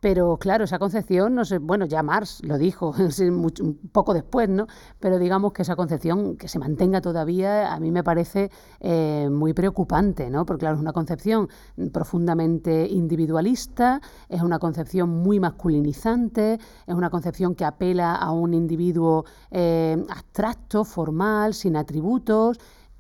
[0.00, 2.94] Pero claro, esa concepción, no sé, bueno, ya Marx lo dijo
[3.92, 4.66] poco después, ¿no?
[5.00, 9.54] Pero digamos que esa concepción que se mantenga todavía a mí me parece eh, muy
[9.54, 10.44] preocupante, ¿no?
[10.44, 11.48] Porque claro, es una concepción
[11.92, 19.24] profundamente individualista, es una concepción muy masculinizante, es una concepción que apela a un individuo
[19.50, 22.58] eh, abstracto, formal, sin atributos,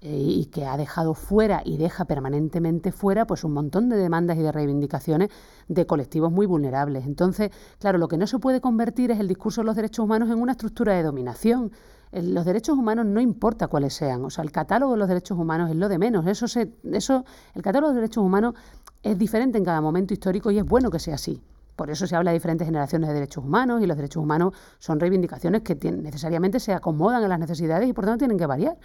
[0.08, 4.42] y que ha dejado fuera y deja permanentemente fuera pues un montón de demandas y
[4.42, 5.30] de reivindicaciones
[5.68, 7.06] de colectivos muy vulnerables.
[7.06, 10.30] Entonces, claro, lo que no se puede convertir es el discurso de los derechos humanos
[10.30, 11.72] en una estructura de dominación.
[12.12, 15.70] Los derechos humanos no importa cuáles sean, o sea, el catálogo de los derechos humanos
[15.70, 16.26] es lo de menos.
[16.26, 18.54] Eso se, eso, el catálogo de derechos humanos
[19.02, 21.42] es diferente en cada momento histórico y es bueno que sea así.
[21.74, 24.98] Por eso se habla de diferentes generaciones de derechos humanos y los derechos humanos son
[24.98, 28.78] reivindicaciones que necesariamente se acomodan a las necesidades y por tanto tienen que variar.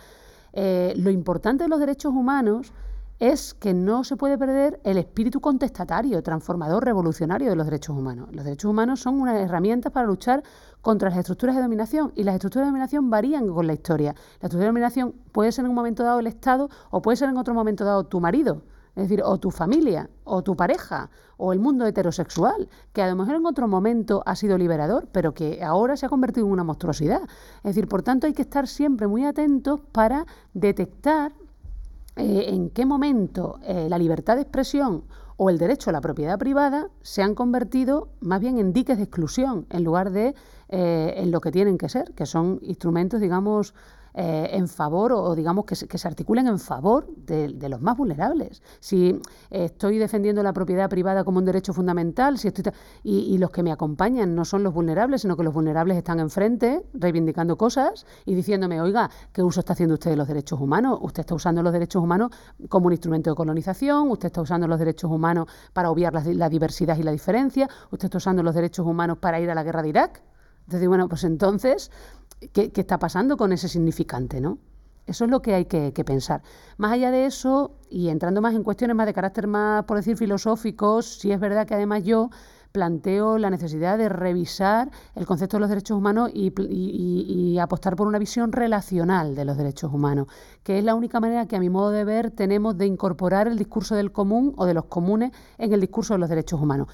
[0.53, 2.73] Eh, lo importante de los derechos humanos
[3.19, 8.29] es que no se puede perder el espíritu contestatario, transformador, revolucionario de los derechos humanos.
[8.31, 10.41] Los derechos humanos son unas herramientas para luchar
[10.81, 14.13] contra las estructuras de dominación y las estructuras de dominación varían con la historia.
[14.13, 17.29] La estructura de dominación puede ser en un momento dado el Estado o puede ser
[17.29, 18.63] en otro momento dado tu marido
[18.95, 23.15] es decir, o tu familia, o tu pareja, o el mundo heterosexual, que a lo
[23.15, 26.63] mejor en otro momento ha sido liberador, pero que ahora se ha convertido en una
[26.63, 27.21] monstruosidad.
[27.57, 31.31] Es decir, por tanto hay que estar siempre muy atentos para detectar
[32.17, 35.03] eh, en qué momento eh, la libertad de expresión
[35.37, 39.03] o el derecho a la propiedad privada se han convertido más bien en diques de
[39.03, 40.35] exclusión en lugar de
[40.69, 43.73] eh, en lo que tienen que ser, que son instrumentos, digamos,
[44.13, 47.97] eh, en favor o, digamos que se, que se, articulen en favor de, los más
[47.97, 48.61] vulnerables.
[48.79, 49.19] Si
[49.49, 52.61] estoy defendiendo la propiedad privada como un derecho fundamental si estoy
[53.03, 56.83] y, los que me acompañan no son los vulnerables, sino que los vulnerables están enfrente
[56.93, 60.99] reivindicando cosas y diciéndome, oiga, ¿qué uso está haciendo usted de los derechos humanos?
[61.01, 62.31] Usted está usando los derechos humanos
[62.69, 66.49] como un instrumento de colonización, usted está usando los derechos humanos para obviar la, la
[66.49, 69.81] diversidad y la diferencia, usted está usando los derechos humanos para ir a la guerra
[69.81, 70.21] de Irak.
[70.65, 71.91] Entonces, bueno, pues entonces
[72.53, 74.57] ¿Qué, está pasando con ese significante, no?
[75.05, 76.41] Eso es lo que hay que, pensar.
[76.77, 80.17] Más allá de eso, y entrando más en cuestiones más de carácter más, por decir,
[80.17, 82.29] filosóficos, sí es verdad que además yo
[82.71, 88.07] planteo la necesidad de revisar el concepto de los derechos humanos y, y, apostar por
[88.07, 90.27] una visión relacional de los derechos humanos,
[90.63, 93.57] que es la única manera que a mi modo de ver tenemos de incorporar el
[93.57, 96.87] discurso del común o de los comunes en el discurso de los derechos humanos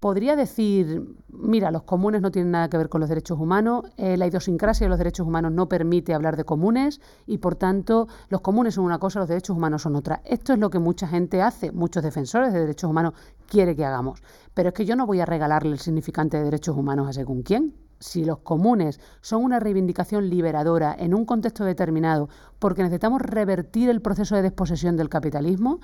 [0.00, 4.16] podría decir, mira, los comunes no tienen nada que ver con los derechos humanos, eh,
[4.16, 8.40] la idiosincrasia de los derechos humanos no permite hablar de comunes y por tanto los
[8.40, 10.22] comunes son una cosa, los derechos humanos son otra.
[10.24, 13.12] Esto es lo que mucha gente hace, muchos defensores de derechos humanos
[13.46, 14.22] quiere que hagamos.
[14.54, 17.42] Pero es que yo no voy a regalarle el significante de derechos humanos a según
[17.42, 17.74] quién.
[17.98, 24.00] Si los comunes son una reivindicación liberadora en un contexto determinado porque necesitamos revertir el
[24.00, 25.80] proceso de desposesión del capitalismo,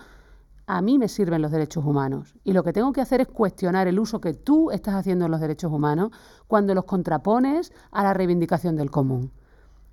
[0.67, 3.87] a mí me sirven los derechos humanos y lo que tengo que hacer es cuestionar
[3.87, 6.11] el uso que tú estás haciendo en los derechos humanos
[6.49, 9.33] cuando los contrapones a la reivindicación del común.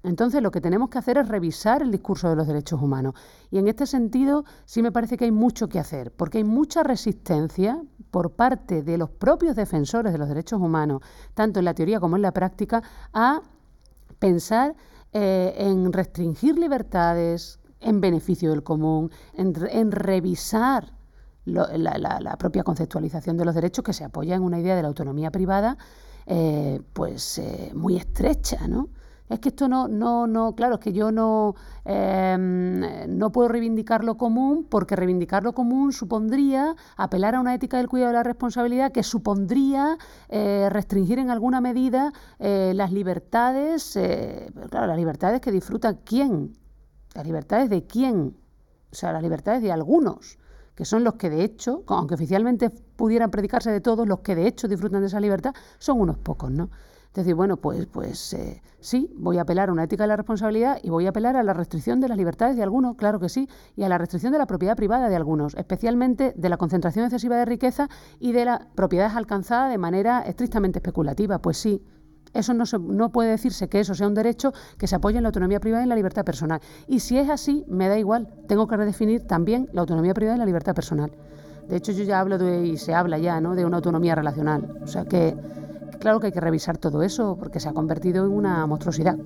[0.01, 3.13] Entonces lo que tenemos que hacer es revisar el discurso de los derechos humanos.
[3.51, 6.83] Y en este sentido sí me parece que hay mucho que hacer, porque hay mucha
[6.83, 7.81] resistencia
[8.11, 11.01] por parte de los propios defensores de los derechos humanos,
[11.33, 12.83] tanto en la teoría como en la práctica,
[13.13, 13.41] a
[14.19, 14.75] pensar
[15.13, 20.93] eh, en restringir libertades, en beneficio del común, en, revisar
[21.45, 25.31] la, propia conceptualización de los derechos que se apoya en una idea de la autonomía
[25.31, 25.77] privada
[26.25, 28.89] eh, pues eh, muy estrecha, ¿no?
[29.29, 32.81] Es que esto no, no, no, claro, es que yo no, em,
[33.17, 37.89] no puedo reivindicar lo común porque reivindicar lo común supondría apelar a una ética del
[37.89, 39.97] cuidado de la responsabilidad que supondría
[40.29, 43.97] eh, restringir en alguna medida las libertades,
[44.69, 46.53] claro, las libertades que disfruta quién,
[47.13, 48.35] ¿Las libertades de quién?
[48.91, 50.37] O sea, las libertades de algunos,
[50.75, 54.47] que son los que de hecho, aunque oficialmente pudieran predicarse de todos, los que de
[54.47, 56.69] hecho disfrutan de esa libertad son unos pocos, ¿no?
[57.13, 60.17] Es decir, bueno, pues, pues eh, sí, voy a apelar a una ética de la
[60.17, 63.29] responsabilidad y voy a apelar a la restricción de las libertades de algunos, claro que
[63.29, 67.05] sí, y a la restricción de la propiedad privada de algunos, especialmente de la concentración
[67.05, 67.87] excesiva de riqueza
[68.19, 71.37] y de las propiedades alcanzadas de manera estrictamente especulativa.
[71.37, 71.83] Pues sí,
[72.33, 75.29] Eso no, no puede decirse que eso sea un derecho que se apoye en la
[75.29, 76.61] autonomía privada y en la libertad personal.
[76.87, 78.27] Y si es así, me da igual.
[78.47, 81.11] Tengo que redefinir también la autonomía privada y la libertad personal.
[81.67, 83.55] De hecho, yo ya hablo de, y se habla ya, ¿no?
[83.55, 84.79] de una autonomía relacional.
[84.83, 85.35] O sea que,
[85.99, 89.17] claro que hay que revisar todo eso porque se ha convertido en una monstruosidad.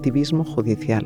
[0.00, 1.04] Activismo judicial.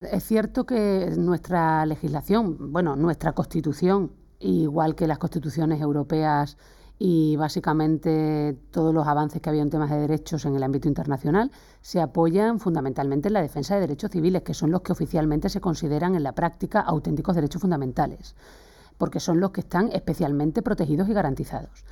[0.00, 4.10] Es cierto que nuestra legislación, bueno, nuestra constitución,
[4.40, 6.56] igual que las constituciones europeas
[6.98, 11.52] y básicamente todos los avances que había en temas de derechos en el ámbito internacional
[11.80, 15.60] se apoyan fundamentalmente en la defensa de derechos civiles, que son los que oficialmente se
[15.60, 18.34] consideran en la práctica auténticos derechos fundamentales
[19.00, 21.86] porque son los que están especialmente protegidos y garantizados.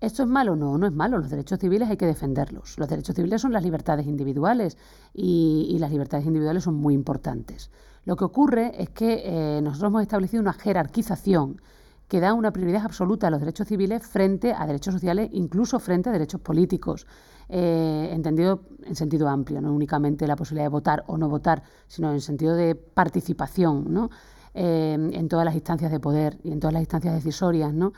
[0.00, 0.54] ¿Esto es malo?
[0.54, 1.18] No, no es malo.
[1.18, 2.78] Los derechos civiles hay que defenderlos.
[2.78, 4.78] Los derechos civiles son las libertades individuales
[5.12, 7.70] y, las libertades individuales son muy importantes.
[8.04, 11.60] Lo que ocurre es que eh, nosotros hemos establecido una jerarquización
[12.06, 16.10] que da una prioridad absoluta a los derechos civiles frente a derechos sociales, incluso frente
[16.10, 17.08] a derechos políticos,
[17.48, 22.12] eh, entendido en sentido amplio, no únicamente la posibilidad de votar o no votar, sino
[22.12, 24.10] en sentido de participación, ¿no?
[24.54, 27.94] Eh, en todas las instancias de poder y en todas las instancias decisorias, ¿no?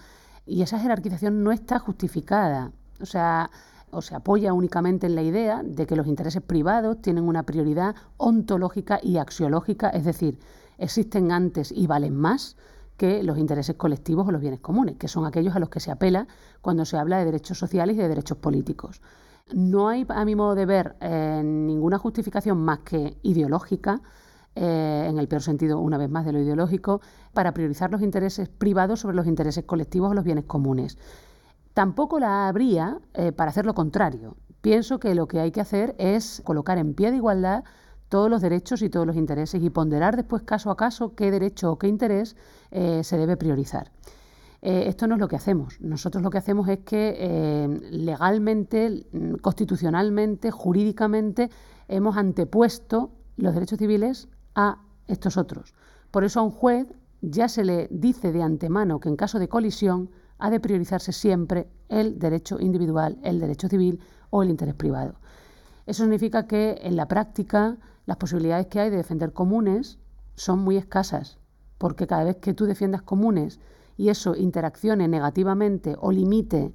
[0.47, 2.71] Y esa jerarquización no está justificada.
[3.01, 3.51] O sea,
[3.91, 7.95] o se apoya únicamente en la idea de que los intereses privados tienen una prioridad
[8.17, 10.39] ontológica y axiológica, es decir,
[10.79, 12.57] existen antes y valen más
[12.97, 15.91] que los intereses colectivos o los bienes comunes, que son aquellos a los que se
[15.91, 16.27] apela
[16.61, 19.01] cuando se habla de derechos sociales y de derechos políticos.
[19.53, 24.01] No hay, a mi modo de ver, eh, ninguna justificación más que ideológica
[24.57, 27.01] eh, en el peor sentido, una vez más, de lo ideológico,
[27.33, 30.97] para priorizar los intereses privados sobre los intereses colectivos o los bienes comunes.
[31.73, 34.37] Tampoco la habría eh, para hacer lo contrario.
[34.61, 37.65] Pienso que lo que hay que hacer es colocar en pie de igualdad
[38.09, 41.73] todos los derechos y todos los intereses y ponderar después caso a caso qué derecho
[41.73, 42.37] o qué interés
[42.71, 43.91] eh, se debe priorizar.
[44.63, 45.81] esto no es lo que hacemos.
[45.81, 49.05] Nosotros lo que hacemos es que legalmente,
[49.43, 51.51] constitucionalmente, jurídicamente,
[51.89, 55.75] hemos antepuesto los derechos civiles a estos otros.
[56.11, 56.87] Por eso a un juez
[57.21, 61.69] ya se le dice de antemano que en caso de colisión ha de priorizarse siempre
[61.89, 65.15] el derecho individual, el derecho civil o el interés privado.
[65.87, 69.99] Eso significa que en la práctica las posibilidades que hay de defender comunes
[70.35, 71.39] son muy escasas,
[71.79, 73.61] porque cada vez que tú defiendas comunes
[73.97, 76.73] y eso interaccione negativamente o limite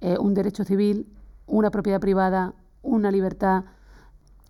[0.00, 1.06] eh, un derecho civil,
[1.46, 3.64] una propiedad privada, una libertad,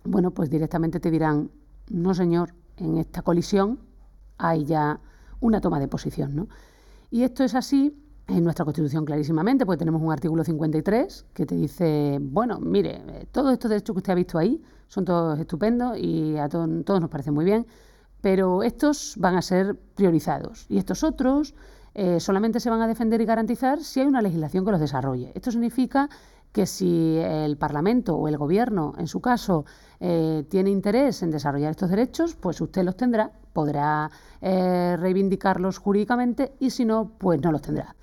[0.03, 1.49] bueno, pues directamente te dirán,
[1.89, 3.79] no señor, en esta colisión
[4.37, 4.99] hay ya
[5.39, 6.35] una toma de posición.
[6.35, 6.47] ¿no?
[7.11, 7.95] Y esto es así
[8.27, 13.53] en nuestra Constitución clarísimamente, porque tenemos un artículo 53 que te dice, bueno, mire, todos
[13.53, 17.33] estos derechos que usted ha visto ahí son todos estupendos y a todos, nos parecen
[17.33, 17.65] muy bien,
[18.21, 21.55] pero estos van a ser priorizados y estos otros
[21.95, 25.31] eh, solamente se van a defender y garantizar si hay una legislación que los desarrolle.
[25.33, 26.09] Esto significa
[26.51, 29.65] que si el Parlamento o el Gobierno, en su caso,
[29.99, 34.09] eh, tiene interés en desarrollar estos derechos, pues usted los tendrá, podrá
[34.41, 37.95] eh, reivindicarlos jurídicamente y si no, pues no los tendrá.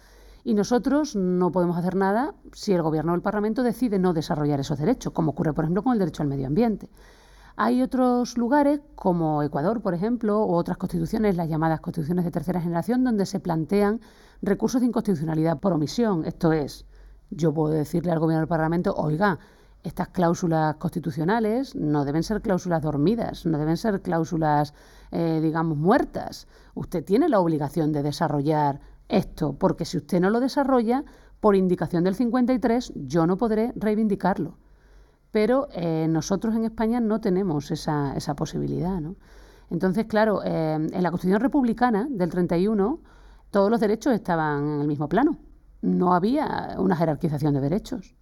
[0.45, 4.61] Y nosotros no podemos hacer nada si el Gobierno o el Parlamento decide no desarrollar
[4.61, 6.89] esos derechos, como ocurre, por ejemplo, con el derecho al medio ambiente.
[7.57, 12.61] Hay otros lugares, como Ecuador, por ejemplo, u otras constituciones, las llamadas constituciones de tercera
[12.61, 14.01] generación, donde se plantean
[14.43, 16.25] recursos de inconstitucionalidad por omisión.
[16.27, 16.86] Esto es,
[17.31, 19.39] yo puedo decirle al Gobierno del Parlamento, oiga,
[19.83, 24.75] estas cláusulas constitucionales no deben ser cláusulas dormidas, no deben ser cláusulas,
[25.13, 26.49] eh, digamos, muertas.
[26.75, 31.05] Usted tiene la obligación de desarrollar esto, porque si usted no lo desarrolla,
[31.39, 34.59] por indicación del 53, yo no podré reivindicarlo.
[35.31, 39.01] Pero eh, nosotros en España no tenemos esa, posibilidad.
[39.71, 43.01] Entonces, claro, eh, en la Constitución Republicana del 31,
[43.51, 45.39] todos los derechos estaban en el mismo plano
[45.83, 48.15] no había una jerarquización de derechos.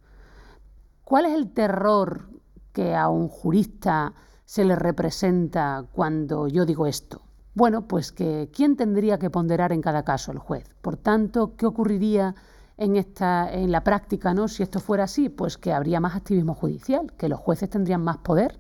[1.05, 2.29] ¿Cuál es el terror
[2.73, 4.15] que a un jurista
[4.45, 7.23] se le representa cuando yo digo esto?
[7.55, 10.75] Bueno, pues que quién tendría que ponderar en cada caso el juez.
[10.81, 12.35] Por tanto, ¿qué ocurriría
[12.77, 14.49] en esta en la práctica, no?
[14.49, 18.19] Si esto fuera así, pues que habría más activismo judicial, que los jueces tendrían más
[18.19, 18.59] poder,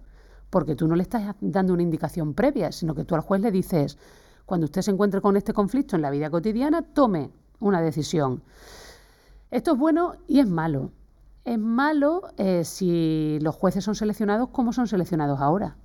[0.51, 3.51] porque tú no le estás dando una indicación previa, sino que tú al juez le
[3.51, 3.99] dices,
[4.47, 8.45] cuando usted se encuentre con este conflicto en la vida cotidiana, tome una decisión.
[9.55, 10.91] Esto es bueno y es malo.
[11.45, 15.77] Es malo eh, si los jueces son seleccionados como son seleccionados ahora.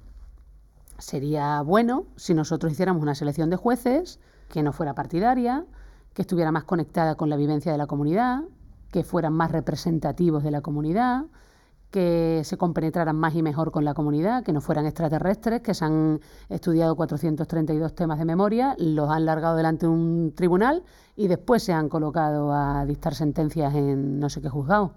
[0.98, 4.20] Sería bueno si nosotros hiciéramos una selección de jueces
[4.52, 5.68] que no fuera partidaria,
[6.16, 8.42] que estuviera más conectada con la vivencia de la comunidad,
[8.92, 11.26] que fueran más representativos de la comunidad,
[11.92, 15.86] que se compenetraran más y mejor con la comunidad, que no fueran extraterrestres, que se
[15.86, 20.84] han estudiado 432 temas de memoria, los han largado delante de un tribunal
[21.16, 24.94] y después se han colocado a dictar sentencias en no sé qué juzgado.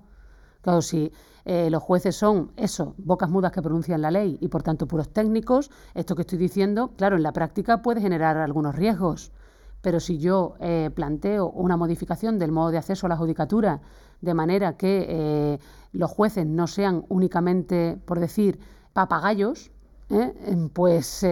[0.61, 1.13] Claro, si
[1.45, 5.13] eh, los jueces son eso, bocas mudas que pronuncian la ley y por tanto puros
[5.13, 9.33] técnicos, esto que estoy diciendo, claro, en la práctica puede generar algunos riesgos.
[9.81, 13.81] Pero si yo eh, planteo una modificación del modo de acceso a la judicatura
[14.23, 15.59] de manera que eh,
[15.93, 18.59] los jueces no sean únicamente, por decir,
[18.95, 19.71] papagayos,
[20.09, 20.33] ¿eh?
[20.73, 21.27] pues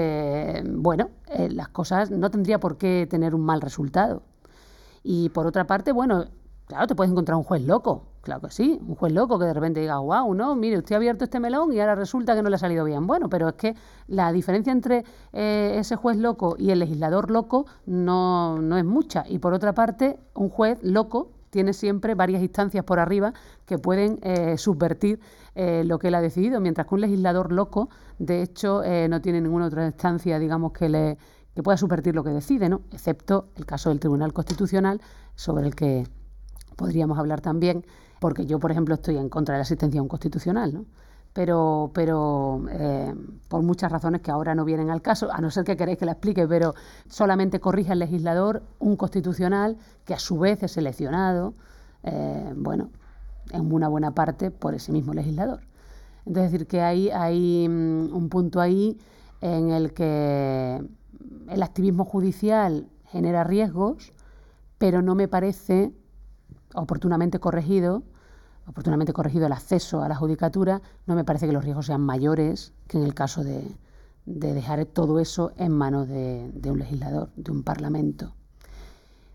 [0.67, 1.09] bueno,
[1.49, 4.23] las cosas no tendría por qué tener un mal resultado.
[5.03, 6.27] Y por otra parte, bueno,
[6.67, 9.55] claro, te puedes encontrar un juez loco, Claro que sí, un juez loco que de
[9.55, 12.51] repente diga, wow, no, mire, usted ha abierto este melón y ahora resulta que no
[12.51, 13.07] le ha salido bien.
[13.07, 13.75] Bueno, pero es que
[14.09, 19.25] la diferencia entre eh, ese juez loco y el legislador loco no, no es mucha.
[19.27, 23.33] Y por otra parte, un juez loco tiene siempre varias instancias por arriba
[23.67, 25.21] que pueden eh, subvertir
[25.55, 29.41] eh, lo que él ha decidido, mientras que un legislador loco, de hecho, no tiene
[29.41, 31.19] ninguna otra instancia, digamos, que le
[31.55, 32.83] que pueda subvertir lo que decide, ¿no?
[32.93, 35.01] Excepto el caso del Tribunal Constitucional,
[35.35, 36.07] sobre el que
[36.77, 37.85] podríamos hablar también
[38.21, 40.85] porque yo, por ejemplo, estoy en contra de la asistencia constitucional, ¿no?
[41.33, 43.15] Pero, pero eh,
[43.49, 46.07] por muchas razones que ahora no vienen al caso, a no ser que queréis que
[46.07, 46.75] la explique, pero
[47.09, 51.55] solamente corrige el legislador un constitucional que a su vez es seleccionado,
[52.03, 52.91] eh, bueno,
[53.53, 55.61] en una buena parte por ese mismo legislador.
[56.27, 58.99] Entonces, es decir, que hay, hay mm, un punto ahí
[59.41, 60.83] en el que
[61.49, 64.13] el activismo judicial genera riesgos,
[64.79, 65.93] pero no me parece
[66.75, 68.03] oportunamente corregido,
[68.71, 72.73] oportunamente corregido el acceso a la judicatura, no me parece que los riesgos sean mayores
[72.87, 73.77] que en el caso de,
[74.25, 78.33] dejar todo eso en manos de, un legislador, de un parlamento.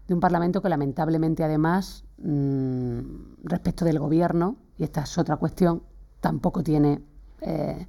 [0.07, 2.99] De un parlamento que lamentablemente además, mm,
[3.43, 5.83] respecto del gobierno, y esta es otra cuestión,
[6.21, 7.01] tampoco tiene
[7.41, 7.88] eh,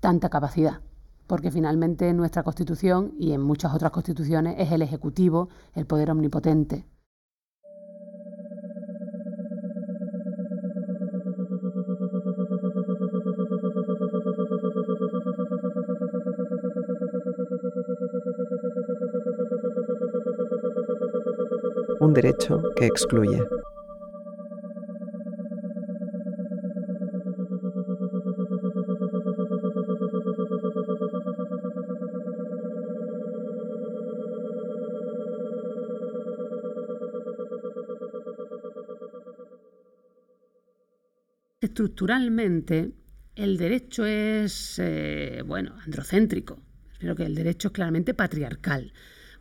[0.00, 0.80] tanta capacidad
[1.26, 6.12] porque finalmente en nuestra Constitución y en muchas otras constituciones es el Ejecutivo el poder
[6.12, 6.86] omnipotente.
[22.06, 23.42] Un derecho que excluye.
[41.60, 42.92] Estructuralmente,
[43.34, 46.62] el derecho es, eh, bueno, androcéntrico.
[46.92, 48.92] Espero que el derecho es claramente patriarcal,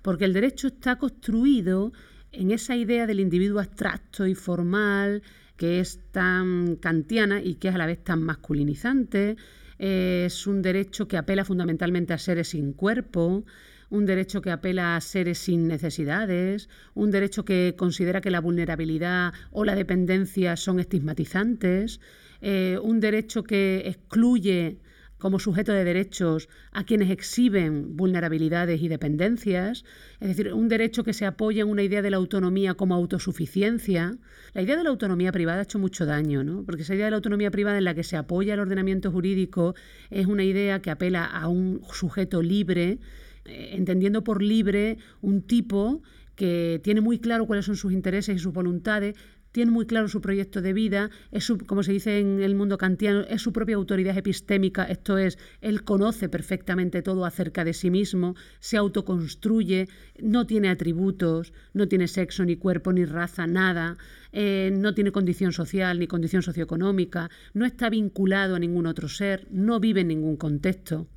[0.02, 1.94] porque el derecho está construido
[2.36, 5.24] en esa idea del individuo abstracto y formal
[5.58, 9.38] que es tan kantiana y que es a la vez tan masculinizante,
[9.78, 13.46] es un derecho que apela fundamentalmente a seres sin cuerpo,
[13.90, 19.34] un derecho que apela a seres sin necesidades, un derecho que considera que la vulnerabilidad
[19.52, 22.00] o la dependencia son estigmatizantes,
[22.42, 24.80] eh, un derecho que excluye
[25.18, 29.86] como sujeto de derechos a quienes exhiben vulnerabilidades y dependencias,
[30.20, 34.18] es decir, un derecho que se apoya en una idea de la autonomía como autosuficiencia.
[34.54, 36.64] La idea de la autonomía privada ha hecho mucho daño, ¿no?
[36.64, 39.76] porque esa idea de la autonomía privada en la que se apoya el ordenamiento jurídico
[40.10, 43.00] es una idea que apela a un sujeto libre,
[43.46, 46.02] eh, entendiendo por libre un tipo
[46.36, 49.16] que tiene muy claro cuáles son sus intereses y sus voluntades,
[49.56, 53.22] tiene muy claro su proyecto de vida, es como se dice en el mundo kantiano,
[53.22, 58.36] es su propia autoridad epistémica, esto es, él conoce perfectamente todo acerca de sí mismo,
[58.60, 59.88] se autoconstruye,
[60.22, 63.96] no tiene atributos, no tiene sexo, ni cuerpo, ni raza, nada,
[64.34, 69.48] eh, no tiene condición social ni condición socioeconómica, no está vinculado a ningún otro ser,
[69.52, 71.08] no vive en ningún contexto.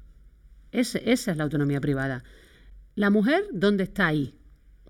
[0.70, 2.22] esa es la autonomía privada.
[2.94, 4.37] La mujer, ¿dónde está ahí?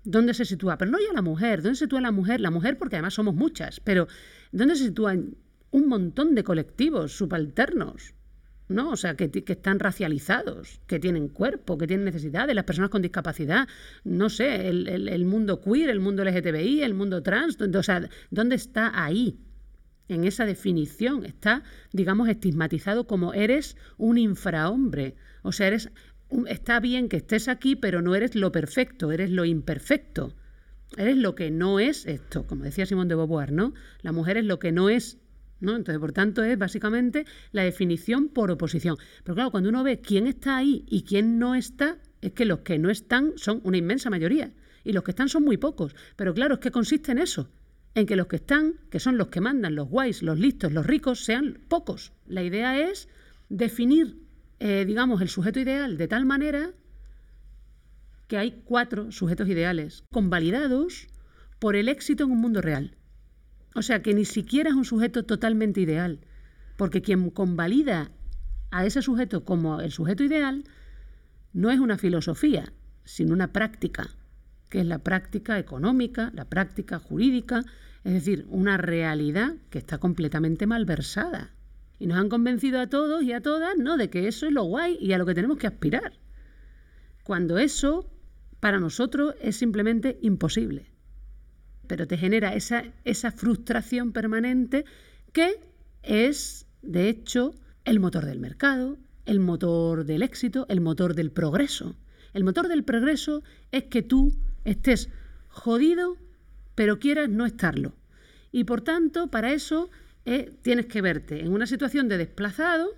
[0.09, 0.75] ¿Dónde se sitúa?
[0.79, 2.41] Pero no ya la mujer, ¿dónde se sitúa la mujer?
[2.41, 4.07] La mujer porque además somos muchas, pero
[4.51, 5.35] ¿dónde se sitúan
[5.69, 8.15] un montón de colectivos subalternos?
[8.69, 8.89] ¿no?
[8.89, 13.67] O sea, que, están racializados, que tienen cuerpo, que tienen necesidades, las personas con discapacidad,
[14.03, 18.91] no sé, el, mundo queer, el mundo LGTBI, el mundo trans, o sea, ¿dónde está
[19.03, 19.39] ahí?
[20.07, 25.91] En esa definición está, digamos, estigmatizado como eres un infrahombre, o sea, eres
[26.47, 30.33] está bien que estés aquí, pero no eres lo perfecto, eres lo imperfecto.
[30.97, 33.73] Eres lo que no es esto, como decía Simón de Beauvoir, ¿no?
[34.01, 35.19] La mujer es lo que no es
[35.59, 35.75] ¿no?
[35.75, 38.97] Entonces, por tanto, es básicamente la definición por oposición.
[39.23, 42.59] Pero claro, cuando uno ve quién está ahí y quién no está, es que los
[42.59, 44.51] que no están son una inmensa mayoría
[44.83, 45.95] y los que están son muy pocos.
[46.15, 47.49] Pero claro, es que consiste en eso,
[47.95, 50.85] en que los que están, que son los que mandan, los guays, los listos, los
[50.85, 52.13] ricos, sean pocos.
[52.27, 53.09] La idea es
[53.49, 54.17] definir,
[54.59, 56.71] eh, digamos, el sujeto ideal de tal manera
[58.27, 61.07] que hay cuatro sujetos ideales convalidados
[61.57, 62.95] por el éxito en un mundo real.
[63.75, 66.19] O sea que ni siquiera es un sujeto totalmente ideal,
[66.77, 68.11] porque quien convalida
[68.71, 70.63] a ese sujeto como el sujeto ideal
[71.53, 72.71] no es una filosofía,
[73.03, 74.09] sino una práctica,
[74.69, 77.63] que es la práctica económica, la práctica jurídica,
[78.03, 81.51] es decir, una realidad que está completamente malversada.
[81.99, 84.63] Y nos han convencido a todos y a todas, ¿no?, de que eso es lo
[84.63, 86.13] guay y a lo que tenemos que aspirar.
[87.23, 88.09] Cuando eso
[88.59, 90.85] para nosotros es simplemente imposible.
[91.87, 94.85] Pero te genera esa, esa frustración permanente
[95.33, 95.59] que
[96.03, 97.53] es, de hecho,
[97.85, 101.95] el motor del mercado, el motor del éxito, el motor del progreso.
[102.33, 104.31] El motor del progreso es que tú
[104.65, 105.09] estés
[105.47, 106.17] jodido,
[106.75, 107.93] pero quieras no estarlo.
[108.51, 109.89] Y por tanto, para eso
[110.25, 112.89] eh, tienes que verte en una situación de desplazado,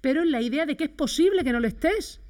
[0.00, 2.20] pero en la idea de que es posible que no lo estés.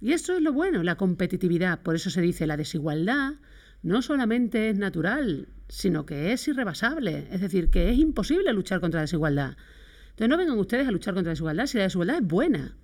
[0.00, 1.80] Y eso es lo bueno, la competitividad.
[1.82, 3.34] Por eso se dice la desigualdad
[3.82, 7.28] no solamente es natural, sino que es irrebasable.
[7.30, 9.56] Es decir, que es imposible luchar contra la desigualdad.
[10.10, 12.76] Entonces no vengan ustedes a luchar contra la desigualdad si la desigualdad es buena,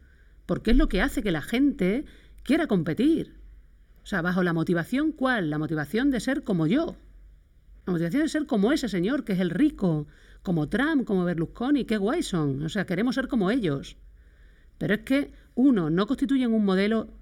[0.47, 2.05] porque es lo que hace que la gente
[2.43, 3.37] quiera competir.
[4.03, 5.51] O sea, bajo la motivación cuál?
[5.51, 6.97] La motivación de ser como yo.
[7.87, 10.07] La motivación de ser como ese señor, que es el rico,
[10.43, 12.63] como Trump, como Berlusconi, qué guay son.
[12.63, 13.97] O sea, queremos ser como ellos.
[14.79, 17.13] Pero es que, uno, no constituyen un modelo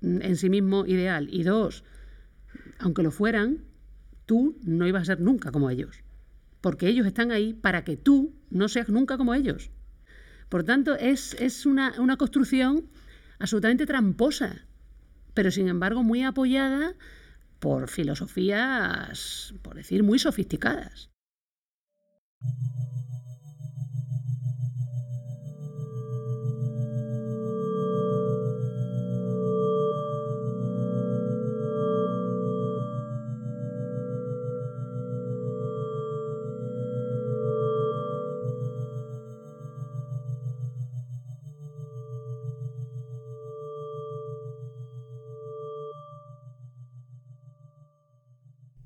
[0.00, 1.28] en sí mismo ideal.
[1.30, 1.84] Y dos,
[2.78, 3.64] aunque lo fueran,
[4.26, 6.02] tú no ibas a ser nunca como ellos.
[6.60, 9.70] Porque ellos están ahí para que tú no seas nunca como ellos.
[10.48, 12.88] Por tanto, es, es una, una construcción
[13.38, 14.68] absolutamente tramposa
[15.38, 16.96] pero sin embargo muy apoyada
[17.60, 21.10] por filosofías, por decir, muy sofisticadas.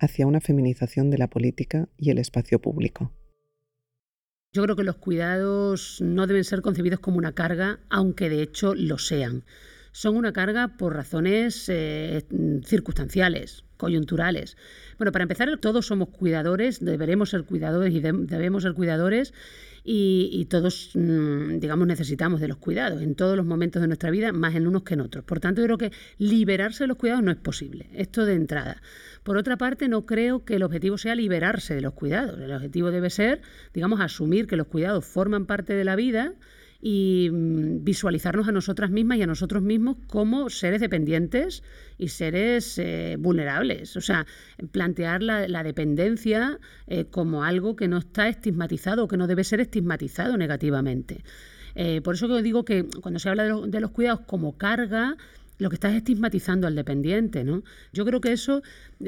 [0.03, 3.13] Hacia una feminización de la política y el espacio público.
[4.55, 8.75] Yo creo que los cuidados no deben ser concebidos como una carga, aunque de hecho
[8.75, 9.45] lo sean.
[9.93, 12.25] Son una carga por razones eh,
[12.65, 14.57] circunstanciales, coyunturales.
[14.99, 19.35] Bueno, para empezar, todos somos cuidadores, deberemos ser cuidadores y debemos ser cuidadores
[19.85, 24.33] y, todos, mm, digamos, necesitamos de los cuidados en todos los momentos de nuestra vida,
[24.33, 25.25] más en unos que en otros.
[25.25, 28.81] Por tanto, yo creo que liberarse de los cuidados no es posible, esto de entrada.
[29.25, 32.41] Por otra parte, no creo que el objetivo sea liberarse de los cuidados.
[32.41, 33.43] El objetivo debe ser,
[33.75, 36.35] digamos, asumir que los cuidados forman parte de la vida
[36.85, 41.63] y mm, visualizarnos a nosotras mismas y a nosotros mismos como seres dependientes
[41.97, 43.97] y seres eh, vulnerables.
[43.97, 44.27] O sea,
[44.73, 46.59] plantear la, dependencia
[46.89, 51.23] eh, como algo que no está estigmatizado o que no debe ser estigmatizado negativamente.
[51.77, 55.17] Eh, por eso que digo que cuando se habla de, los cuidados como carga,
[55.59, 57.63] lo que está es estigmatizando al dependiente, ¿no?
[57.93, 58.63] Yo creo que eso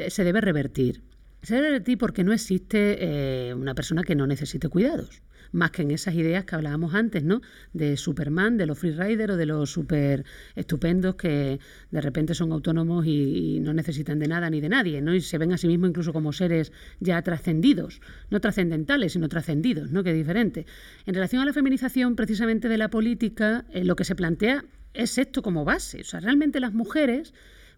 [0.09, 1.03] se debe revertir.
[1.43, 5.23] Se debe revertir porque no existe una persona que no necesite cuidados
[5.55, 7.41] más que en esas ideas que hablábamos antes, ¿no?
[7.73, 10.25] De Superman, de los freeriders o de los super
[10.57, 15.15] estupendos que de repente son autónomos y, no necesitan de nada ni de nadie, ¿no?
[15.15, 18.01] Y se ven a sí mismos incluso como seres ya trascendidos,
[18.31, 20.03] no trascendentales, sino trascendidos, ¿no?
[20.03, 20.67] Que es diferente.
[21.07, 25.19] En relación a la feminización precisamente de la política, eh, lo que se plantea es
[25.19, 26.01] esto como base.
[26.01, 27.33] O sea, realmente las mujeres,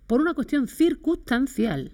[0.07, 1.93] por una cuestión circunstancial,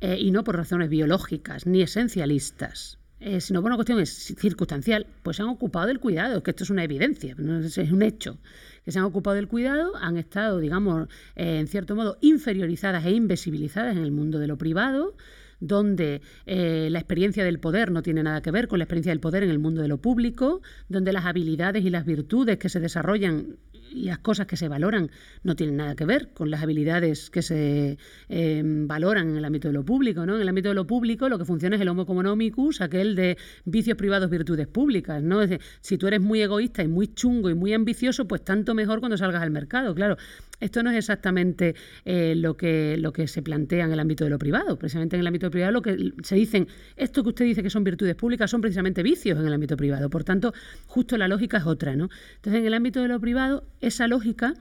[0.00, 5.36] eh, y no por razones biológicas ni esencialistas, eh, sino por una cuestión circunstancial, pues
[5.36, 8.38] se han ocupado del cuidado, que esto es una evidencia, es un hecho,
[8.84, 13.10] que se han ocupado del cuidado, han estado, digamos, eh, en cierto modo, inferiorizadas e
[13.10, 15.16] invisibilizadas en el mundo de lo privado,
[15.58, 19.18] donde eh, la experiencia del poder no tiene nada que ver con la experiencia del
[19.18, 22.78] poder en el mundo de lo público, donde las habilidades y las virtudes que se
[22.78, 23.56] desarrollan
[23.96, 25.10] las cosas que se valoran
[25.42, 29.68] no tienen nada que ver con las habilidades que se eh, valoran en el ámbito
[29.68, 30.26] de lo público.
[30.26, 30.36] ¿no?
[30.36, 33.36] En el ámbito de lo público lo que funciona es el homo economicus, aquel de
[33.64, 35.22] vicios privados, virtudes públicas.
[35.22, 35.40] ¿no?
[35.80, 39.16] Si tú eres muy egoísta y muy chungo y muy ambicioso, pues tanto mejor cuando
[39.16, 39.94] salgas al mercado.
[39.94, 40.16] Claro,
[40.60, 41.74] esto no es exactamente
[42.04, 44.78] eh, lo, que, lo que se plantea en el ámbito de lo privado.
[44.78, 47.84] Precisamente en el ámbito privado lo que se dicen, esto que usted dice que son
[47.84, 50.08] virtudes públicas son precisamente vicios en el ámbito privado.
[50.08, 50.54] Por tanto,
[50.86, 51.96] justo la lógica es otra.
[51.96, 52.08] ¿no?
[52.36, 54.54] Entonces, en el ámbito de lo privado, esa lógica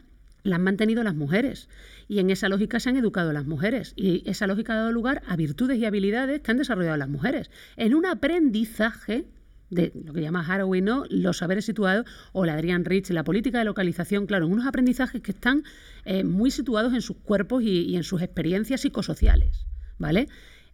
[0.44, 1.70] la han mantenido las mujeres
[2.08, 5.24] y en esa lógica se han educado las mujeres y esa lógica ha dado lugar
[5.28, 9.26] a virtudes y habilidades que han desarrollado las mujeres en un aprendizaje
[9.72, 11.06] de lo que llama Haraway, ¿no?
[11.10, 15.22] los saberes situados, o la Adrian Rich, la política de localización, claro, en unos aprendizajes
[15.24, 15.64] que están
[16.06, 19.66] eh, muy situados en sus cuerpos y, y en sus experiencias psicosociales.
[19.98, 20.28] ¿vale?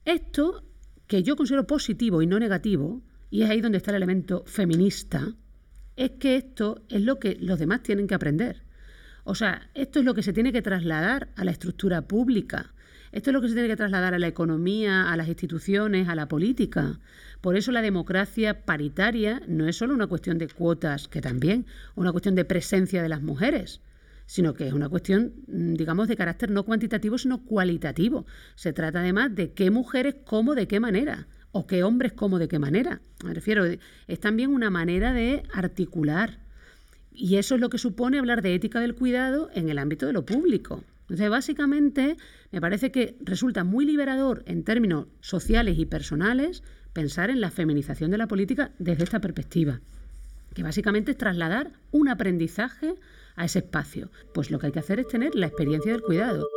[0.06, 0.64] Esto,
[1.08, 5.34] que yo considero positivo y no negativo, y es ahí donde está el elemento feminista,
[5.96, 8.64] es que esto es lo que los demás tienen que aprender.
[9.24, 12.74] O sea, esto es lo que se tiene que trasladar a la estructura pública.
[13.12, 16.16] Esto es lo que se tiene que trasladar a la economía, a las instituciones, a
[16.16, 17.00] la política.
[17.42, 21.66] Por eso la democracia paritaria no es solo una cuestión de cuotas, que también,
[21.96, 23.82] una cuestión de presencia de las mujeres,
[24.26, 28.26] sino que es una cuestión, mm, digamos, de carácter no cuantitativo, sino cualitativo.
[28.56, 32.47] Se trata además de qué mujeres, cómo, de qué manera, o qué hombres, cómo, de
[32.47, 33.02] qué manera.
[33.24, 36.39] Me refiero, es también una manera de articular.
[37.12, 40.14] Y eso es lo que supone hablar de ética del cuidado en el ámbito de
[40.14, 40.84] lo público.
[41.02, 42.16] Entonces, básicamente,
[42.52, 48.12] me parece que resulta muy liberador en términos sociales y personales pensar en la feminización
[48.12, 49.82] de la política desde esta perspectiva,
[50.54, 52.95] que básicamente es trasladar un aprendizaje
[53.36, 54.10] a ese espacio.
[54.34, 56.47] Pues lo que hay que hacer es tener la experiencia del cuidado.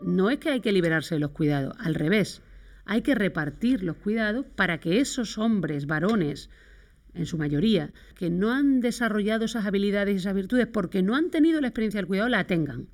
[0.00, 2.40] No es que hay que liberarse de los cuidados, al revés,
[2.88, 6.48] hay que repartir los cuidados para que esos hombres, varones,
[7.12, 11.30] en su mayoría, que no han desarrollado esas habilidades y esas virtudes porque no han
[11.30, 12.88] tenido la experiencia del cuidado, la tengan.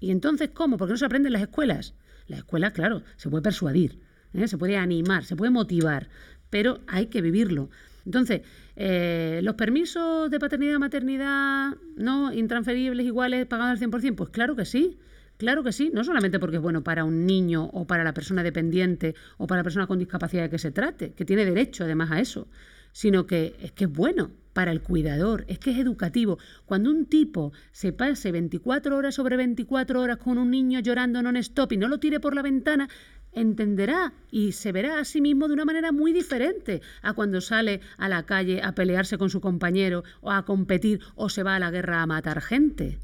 [0.00, 0.76] ¿Y entonces cómo?
[0.76, 1.94] Porque no se aprende en las escuelas.
[2.26, 4.00] La escuela, claro, se puede persuadir,
[4.34, 4.48] ¿eh?
[4.48, 6.08] se puede animar, se puede motivar,
[6.50, 7.70] pero hay que vivirlo.
[8.04, 8.42] Entonces,
[8.74, 14.16] eh, ¿los permisos de paternidad, maternidad, no intransferibles, iguales, pagados al 100%?
[14.16, 14.98] Pues claro que sí.
[15.36, 18.42] Claro que sí, no solamente porque es bueno para un niño o para la persona
[18.42, 22.10] dependiente o para la persona con discapacidad de que se trate, que tiene derecho además
[22.10, 22.48] a eso,
[22.92, 26.38] sino que es que es bueno para el cuidador, es que es educativo.
[26.64, 31.72] Cuando un tipo se pase 24 horas sobre 24 horas con un niño llorando non-stop
[31.72, 32.88] y no lo tire por la ventana,
[33.32, 37.82] entenderá y se verá a sí mismo de una manera muy diferente a cuando sale
[37.98, 41.60] a la calle a pelearse con su compañero o a competir o se va a
[41.60, 42.98] la guerra a matar gente.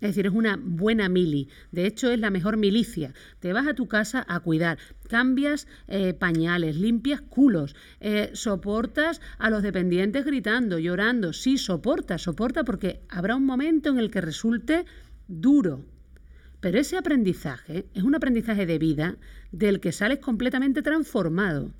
[0.00, 1.48] Es decir, es una buena mili.
[1.72, 3.14] De hecho, es la mejor milicia.
[3.40, 4.78] Te vas a tu casa a cuidar,
[5.08, 11.32] cambias eh, pañales, limpias culos, eh, soportas a los dependientes gritando, llorando.
[11.32, 14.84] Sí, soporta, soporta porque habrá un momento en el que resulte
[15.26, 15.84] duro.
[16.60, 19.16] Pero ese aprendizaje es un aprendizaje de vida
[19.52, 21.72] del que sales completamente transformado.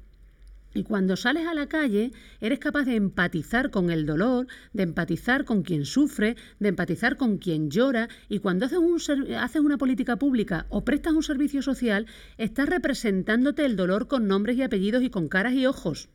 [0.74, 5.44] Y cuando sales a la calle, eres capaz de empatizar con el dolor, de empatizar
[5.44, 8.08] con quien sufre, de empatizar con quien llora.
[8.28, 9.00] Y cuando haces, un,
[9.34, 12.06] haces una política pública o prestas un servicio social,
[12.36, 16.10] estás representándote el dolor con nombres y apellidos y con caras y ojos.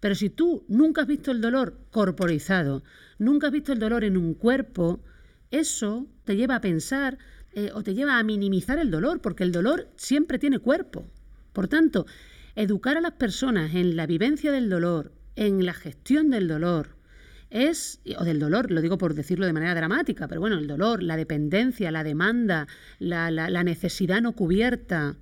[0.00, 2.82] Pero si tú nunca has visto el dolor corporizado,
[3.18, 5.00] nunca has visto el dolor en un cuerpo,
[5.50, 7.18] eso te lleva a pensar
[7.52, 11.06] eh, o te lleva a minimizar el dolor, porque el dolor siempre tiene cuerpo.
[11.52, 12.06] Por tanto,
[12.56, 16.96] Educar a las personas en la vivencia del dolor, en la gestión del dolor,
[17.50, 21.02] es, o del dolor, lo digo por decirlo de manera dramática, pero bueno, el dolor,
[21.02, 25.16] la dependencia, la demanda, la, la necesidad no cubierta,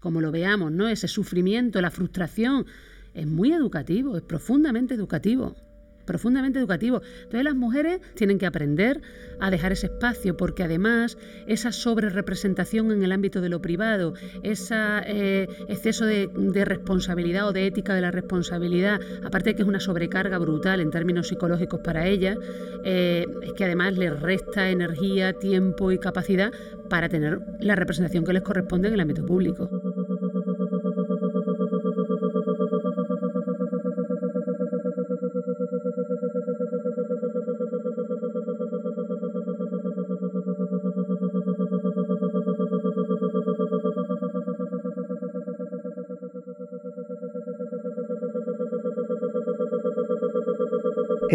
[0.00, 0.88] como lo veamos, ¿no?
[0.88, 2.66] Ese sufrimiento, la frustración,
[3.14, 5.56] es muy educativo, es profundamente educativo
[6.04, 7.02] profundamente educativo.
[7.16, 9.00] Entonces las mujeres tienen que aprender
[9.40, 14.74] a dejar ese espacio porque además esa sobrerepresentación en el ámbito de lo privado, ese
[15.06, 16.28] eh, exceso de,
[16.64, 20.90] responsabilidad o de ética de la responsabilidad, aparte de que es una sobrecarga brutal en
[20.90, 22.38] términos psicológicos para ellas,
[22.84, 26.52] eh, es que además les resta energía, tiempo y capacidad
[26.88, 29.68] para tener la representación que les corresponde en el ámbito público.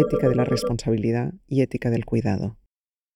[0.00, 2.56] Ética de la responsabilidad y ética del cuidado.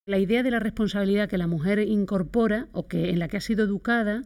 [0.06, 3.40] La idea de la responsabilidad que la mujer incorpora o que en la que ha
[3.40, 4.22] sido educada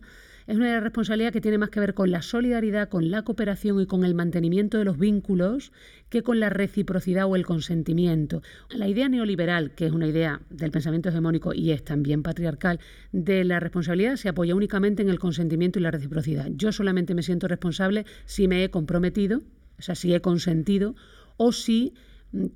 [0.48, 3.86] es una responsabilidad que tiene más que ver con la solidaridad, con la cooperación y
[3.86, 5.72] con el mantenimiento de los vínculos
[6.08, 8.42] que con la reciprocidad o el consentimiento.
[8.70, 12.80] La idea neoliberal, que es una idea del pensamiento hegemónico y es también patriarcal,
[13.12, 16.48] de la responsabilidad se apoya únicamente en el consentimiento y la reciprocidad.
[16.50, 19.42] Yo solamente me siento responsable si me he comprometido,
[19.78, 20.96] o sea, si he consentido
[21.36, 21.92] o si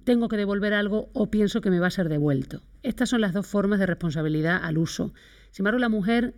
[0.04, 2.62] tengo que devolver algo o pienso que me va a ser devuelto.
[2.82, 5.14] Estas son las dos formas de responsabilidad al uso.
[5.50, 6.34] Sin embargo, la mujer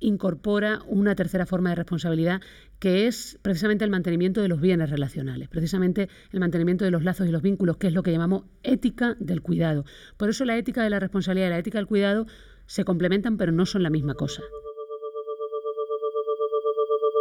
[0.00, 2.40] incorpora una tercera forma de responsabilidad
[2.78, 7.28] que es precisamente el mantenimiento de los bienes relacionales, precisamente el mantenimiento de los lazos
[7.28, 9.84] y los vínculos, que es lo que llamamos ética del cuidado.
[10.16, 12.26] Por eso la ética de la responsabilidad y la ética del cuidado
[12.64, 14.42] se complementan pero no son la misma cosa.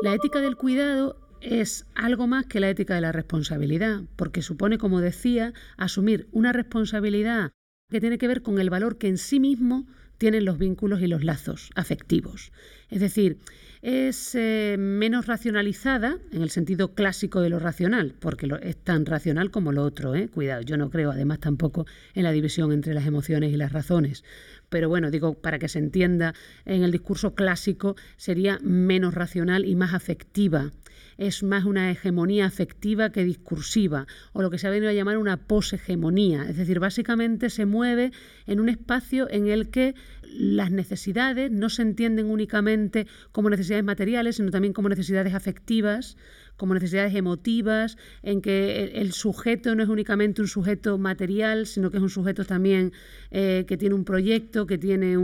[0.01, 4.77] La ética del cuidado es algo más que la ética de la responsabilidad, porque supone,
[4.77, 7.51] como decía, asumir una responsabilidad
[7.89, 9.87] que tiene que ver con el valor que en sí mismo
[10.17, 12.51] tienen los vínculos y los lazos afectivos.
[12.89, 13.37] Es decir,
[13.81, 19.51] es eh, menos racionalizada en el sentido clásico de lo racional, porque es tan racional
[19.51, 20.15] como lo otro.
[20.15, 20.27] ¿eh?
[20.27, 24.25] Cuidado, yo no creo además tampoco en la división entre las emociones y las razones.
[24.69, 26.33] Pero bueno, digo, para que se entienda,
[26.65, 30.71] en el discurso clásico sería menos racional y más afectiva
[31.19, 35.17] es más una hegemonía afectiva que discursiva, o lo que se ha venido a llamar
[35.17, 36.45] una poshegemonía.
[36.47, 38.13] Es decir, básicamente se mueve
[38.47, 44.37] en un espacio en el que las necesidades no se entienden únicamente como necesidades materiales,
[44.37, 46.15] sino también como necesidades afectivas,
[46.59, 51.97] como necesidades emotivas, en que el, sujeto no es únicamente un sujeto material, sino que
[51.97, 52.91] es un sujeto también
[53.31, 55.17] eh, que tiene un proyecto, que tiene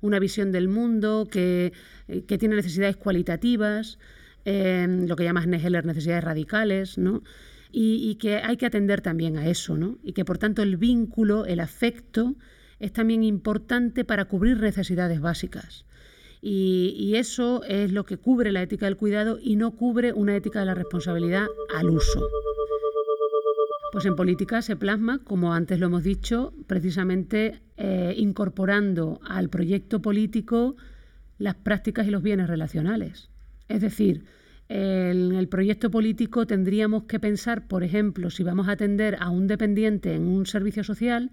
[0.00, 1.74] una visión del mundo, que,
[2.08, 3.98] eh, tiene necesidades cualitativas
[4.44, 7.22] lo que llamas Neheller necesidades radicales, ¿no?
[7.70, 9.98] Y, que hay que atender también a eso, ¿no?
[10.02, 12.34] Y que por tanto el vínculo, el afecto,
[12.80, 15.84] es también importante para cubrir necesidades básicas.
[16.44, 20.58] Y, eso es lo que cubre la ética del cuidado y no cubre una ética
[20.60, 22.28] de la responsabilidad al uso.
[23.92, 30.02] Pues en política se plasma, como antes lo hemos dicho, precisamente eh, incorporando al proyecto
[30.02, 30.74] político
[31.38, 33.30] las prácticas y los bienes relacionales.
[33.68, 34.24] Es decir,
[34.68, 39.46] en el proyecto político tendríamos que pensar, por ejemplo, si vamos a atender a un
[39.46, 41.30] dependiente en un servicio social,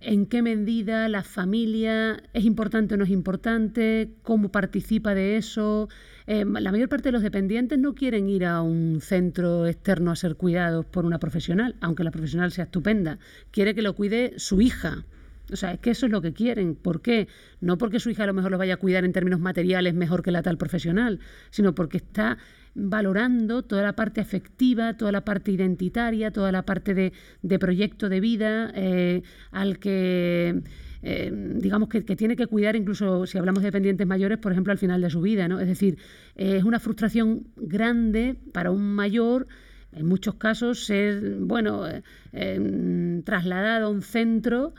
[0.00, 5.88] en qué medida la familia es importante o no es importante, cómo participa de eso.
[6.26, 10.16] Eh, la mayor parte de los dependientes no quieren ir a un centro externo a
[10.16, 13.18] ser cuidados por una profesional, aunque la profesional sea estupenda.
[13.50, 15.04] Quiere que lo cuide su hija
[15.52, 16.74] o sea, es que eso es lo que quieren.
[16.74, 17.28] ¿Por qué?
[17.60, 20.22] No porque su hija a lo mejor lo vaya a cuidar en términos materiales mejor
[20.22, 21.20] que la tal profesional,
[21.50, 22.38] sino porque está
[22.74, 28.20] valorando toda la parte afectiva, toda la parte identitaria, toda la parte de, proyecto de
[28.20, 30.62] vida eh, al que...
[31.02, 34.78] Eh, digamos que, tiene que cuidar incluso si hablamos de dependientes mayores, por ejemplo, al
[34.78, 35.58] final de su vida, ¿no?
[35.58, 35.96] Es decir,
[36.36, 39.46] es una frustración grande para un mayor
[39.92, 41.84] en muchos casos ser, bueno,
[42.32, 44.74] eh, trasladado a un centro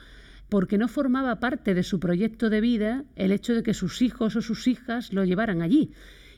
[0.50, 4.36] porque no formaba parte de su proyecto de vida el hecho de que sus hijos
[4.36, 5.92] o sus hijas lo llevaran allí.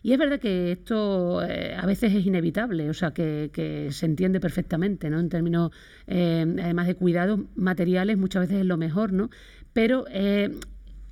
[0.06, 4.42] Y es verdad que esto eh, a veces es inevitable, o sea, que, se entiende
[4.42, 5.18] perfectamente, ¿no?
[5.18, 5.72] En términos,
[6.08, 9.30] eh, además de cuidados materiales, muchas veces es lo mejor, ¿no?
[9.72, 10.52] Pero eh,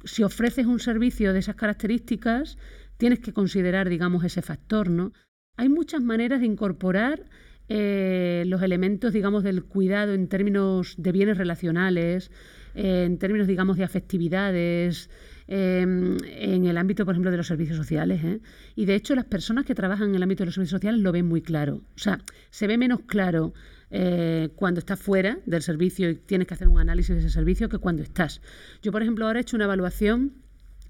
[0.03, 2.57] si ofreces un servicio de esas características,
[2.97, 5.13] tienes que considerar, digamos, ese factor, ¿no?
[5.55, 7.23] Hay muchas maneras de incorporar
[7.69, 12.29] los elementos, digamos, del cuidado en términos de bienes relacionales,
[12.75, 15.09] en términos, digamos, de afectividades,
[15.53, 18.23] em, en el ámbito, por ejemplo, de los servicios sociales.
[18.23, 18.39] ¿eh?
[18.73, 21.11] Y de hecho, las personas que trabajan en el ámbito de los servicios sociales lo
[21.11, 21.81] ven muy claro.
[21.93, 23.53] O sea, se ve menos claro
[23.89, 27.67] eh, cuando estás fuera del servicio y tienes que hacer un análisis de ese servicio
[27.67, 28.41] que cuando estás.
[28.81, 30.35] Yo, por ejemplo, ahora he hecho una evaluación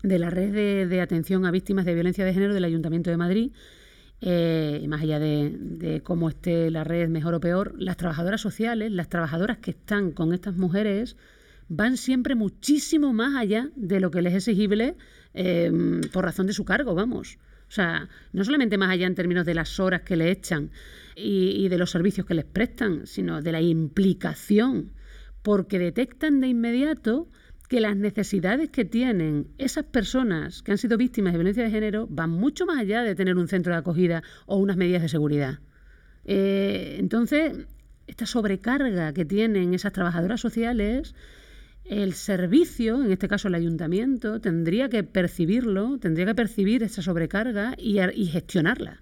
[0.04, 3.52] de la red de, atención a víctimas de violencia de género del Ayuntamiento de Madrid.
[4.22, 8.92] Eh, más allá de, de, cómo esté la red mejor o peor, las trabajadoras sociales,
[8.92, 11.18] las trabajadoras que están con estas mujeres,
[11.74, 14.98] van siempre muchísimo más allá de lo que les es exigible
[15.34, 17.38] em, por razón de su cargo, vamos.
[17.70, 20.70] O sea, no solamente más allá en términos de las horas que le echan
[21.16, 24.92] y, de los servicios que les prestan, sino de la implicación,
[25.44, 27.30] porque detectan de inmediato
[27.70, 32.06] que las necesidades que tienen esas personas que han sido víctimas de violencia de género
[32.10, 35.60] van mucho más allá de tener un centro de acogida o unas medidas de seguridad.
[36.26, 37.66] Eh, entonces,
[38.08, 41.16] esta sobrecarga que tienen esas trabajadoras sociales
[41.86, 47.76] el servicio, en este caso el ayuntamiento, tendría que percibirlo, tendría que percibir esa sobrecarga
[47.78, 49.02] y, gestionarla.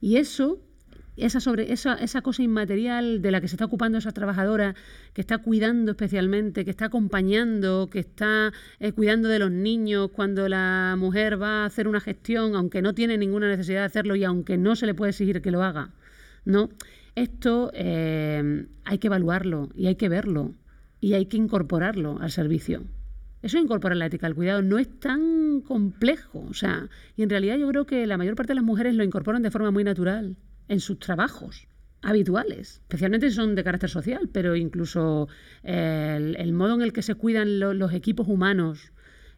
[0.00, 0.60] Y eso
[1.16, 4.74] esa, sobre, esa, cosa inmaterial de la que se está ocupando esa trabajadora,
[5.12, 10.48] que está cuidando especialmente, que está acompañando, que está eh, cuidando de los niños cuando
[10.48, 14.24] la mujer va a hacer una gestión, aunque no tiene ninguna necesidad de hacerlo y
[14.24, 15.90] aunque no se le puede exigir que lo haga.
[16.44, 16.70] ¿no?
[17.16, 20.54] Esto eh, hay que evaluarlo y hay que verlo
[21.00, 22.84] y hay que incorporarlo al servicio.
[23.42, 26.44] Eso de incorporar la ética al cuidado no es tan complejo.
[26.48, 29.04] O sea, y en realidad yo creo que la mayor parte de las mujeres lo
[29.04, 30.36] incorporan de forma muy natural
[30.68, 31.66] en sus trabajos
[32.02, 35.28] habituales, especialmente si son de carácter social, pero incluso
[35.62, 38.92] el, modo en el que se cuidan los equipos humanos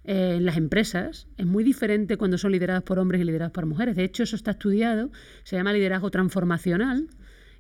[0.05, 3.67] eh, en las empresas es muy diferente cuando son liderados por hombres y liderados por
[3.67, 3.97] mujeres.
[3.97, 5.11] De hecho, eso está estudiado,
[5.45, 7.09] se llama liderazgo transformacional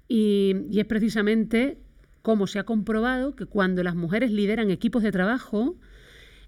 [0.08, 1.78] y, y es precisamente
[2.22, 5.76] cómo se ha comprobado que cuando las mujeres lideran equipos de trabajo,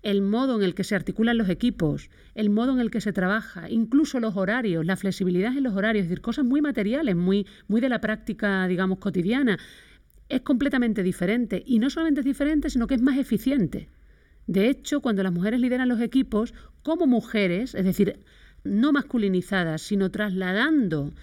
[0.03, 3.13] el modo en el que se articulan los equipos, el modo en el que se
[3.13, 7.47] trabaja, incluso los horarios, la flexibilidad en los horarios, es decir, cosas muy materiales, muy,
[7.69, 9.59] muy de la práctica, digamos, cotidiana,
[10.29, 11.63] es completamente diferente.
[11.65, 13.89] Y no solamente es diferente, sino que es más eficiente.
[14.47, 16.53] De hecho, cuando las mujeres lideran los equipos,
[16.83, 18.21] como mujeres, es decir,
[18.63, 21.15] no masculinizadas, sino trasladando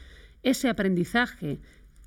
[0.41, 1.59] ese aprendizaje,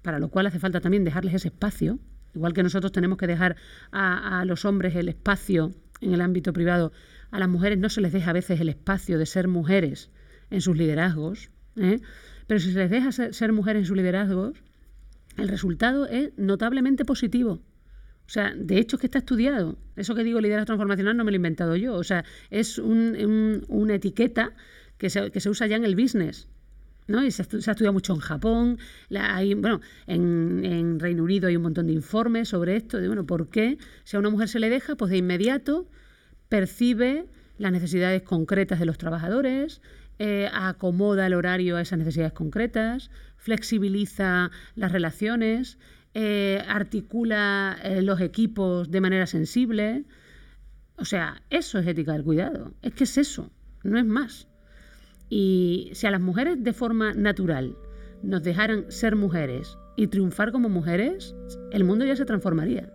[0.03, 2.01] para lo cual hace falta también dejarles ese espacio,
[2.35, 3.57] igual que nosotros tenemos que dejar
[3.93, 6.93] a, los hombres el espacio en el ámbito privado,
[7.31, 10.11] a las mujeres no se les deja a veces el espacio de ser mujeres
[10.51, 12.01] en sus liderazgos, ¿eh?
[12.47, 14.63] pero si se les deja ser, mujeres en sus liderazgos,
[15.37, 17.61] el resultado es notablemente positivo.
[18.27, 19.77] O sea, de hecho es que está estudiado.
[19.97, 21.95] Eso que digo liderazgo transformacional no me lo he inventado yo.
[21.95, 24.53] O sea, es una etiqueta
[24.97, 26.49] que se, que se usa ya en el business.
[27.07, 27.25] ¿No?
[27.25, 28.79] Y se, ha estudiado mucho en Japón,
[29.11, 33.79] bueno, en, Reino Unido hay un montón de informes sobre esto, de bueno, ¿por qué
[34.05, 35.89] si a una mujer se le deja, pues de inmediato
[36.49, 37.27] percibe
[37.59, 39.81] las necesidades concretas de los trabajadores,
[40.19, 45.79] eh, acomoda el horario a esas necesidades concretas, flexibiliza las relaciones,
[46.15, 50.05] eh, articula eh, los equipos de manera sensible.
[50.97, 52.73] O sea, eso es ética del cuidado.
[52.83, 53.51] Es que es eso,
[53.83, 54.47] no es más.
[55.37, 57.77] Y si a las mujeres de forma natural
[58.23, 61.35] nos dejaran ser mujeres y triunfar como mujeres,
[61.73, 62.94] el mundo ya se transformaría.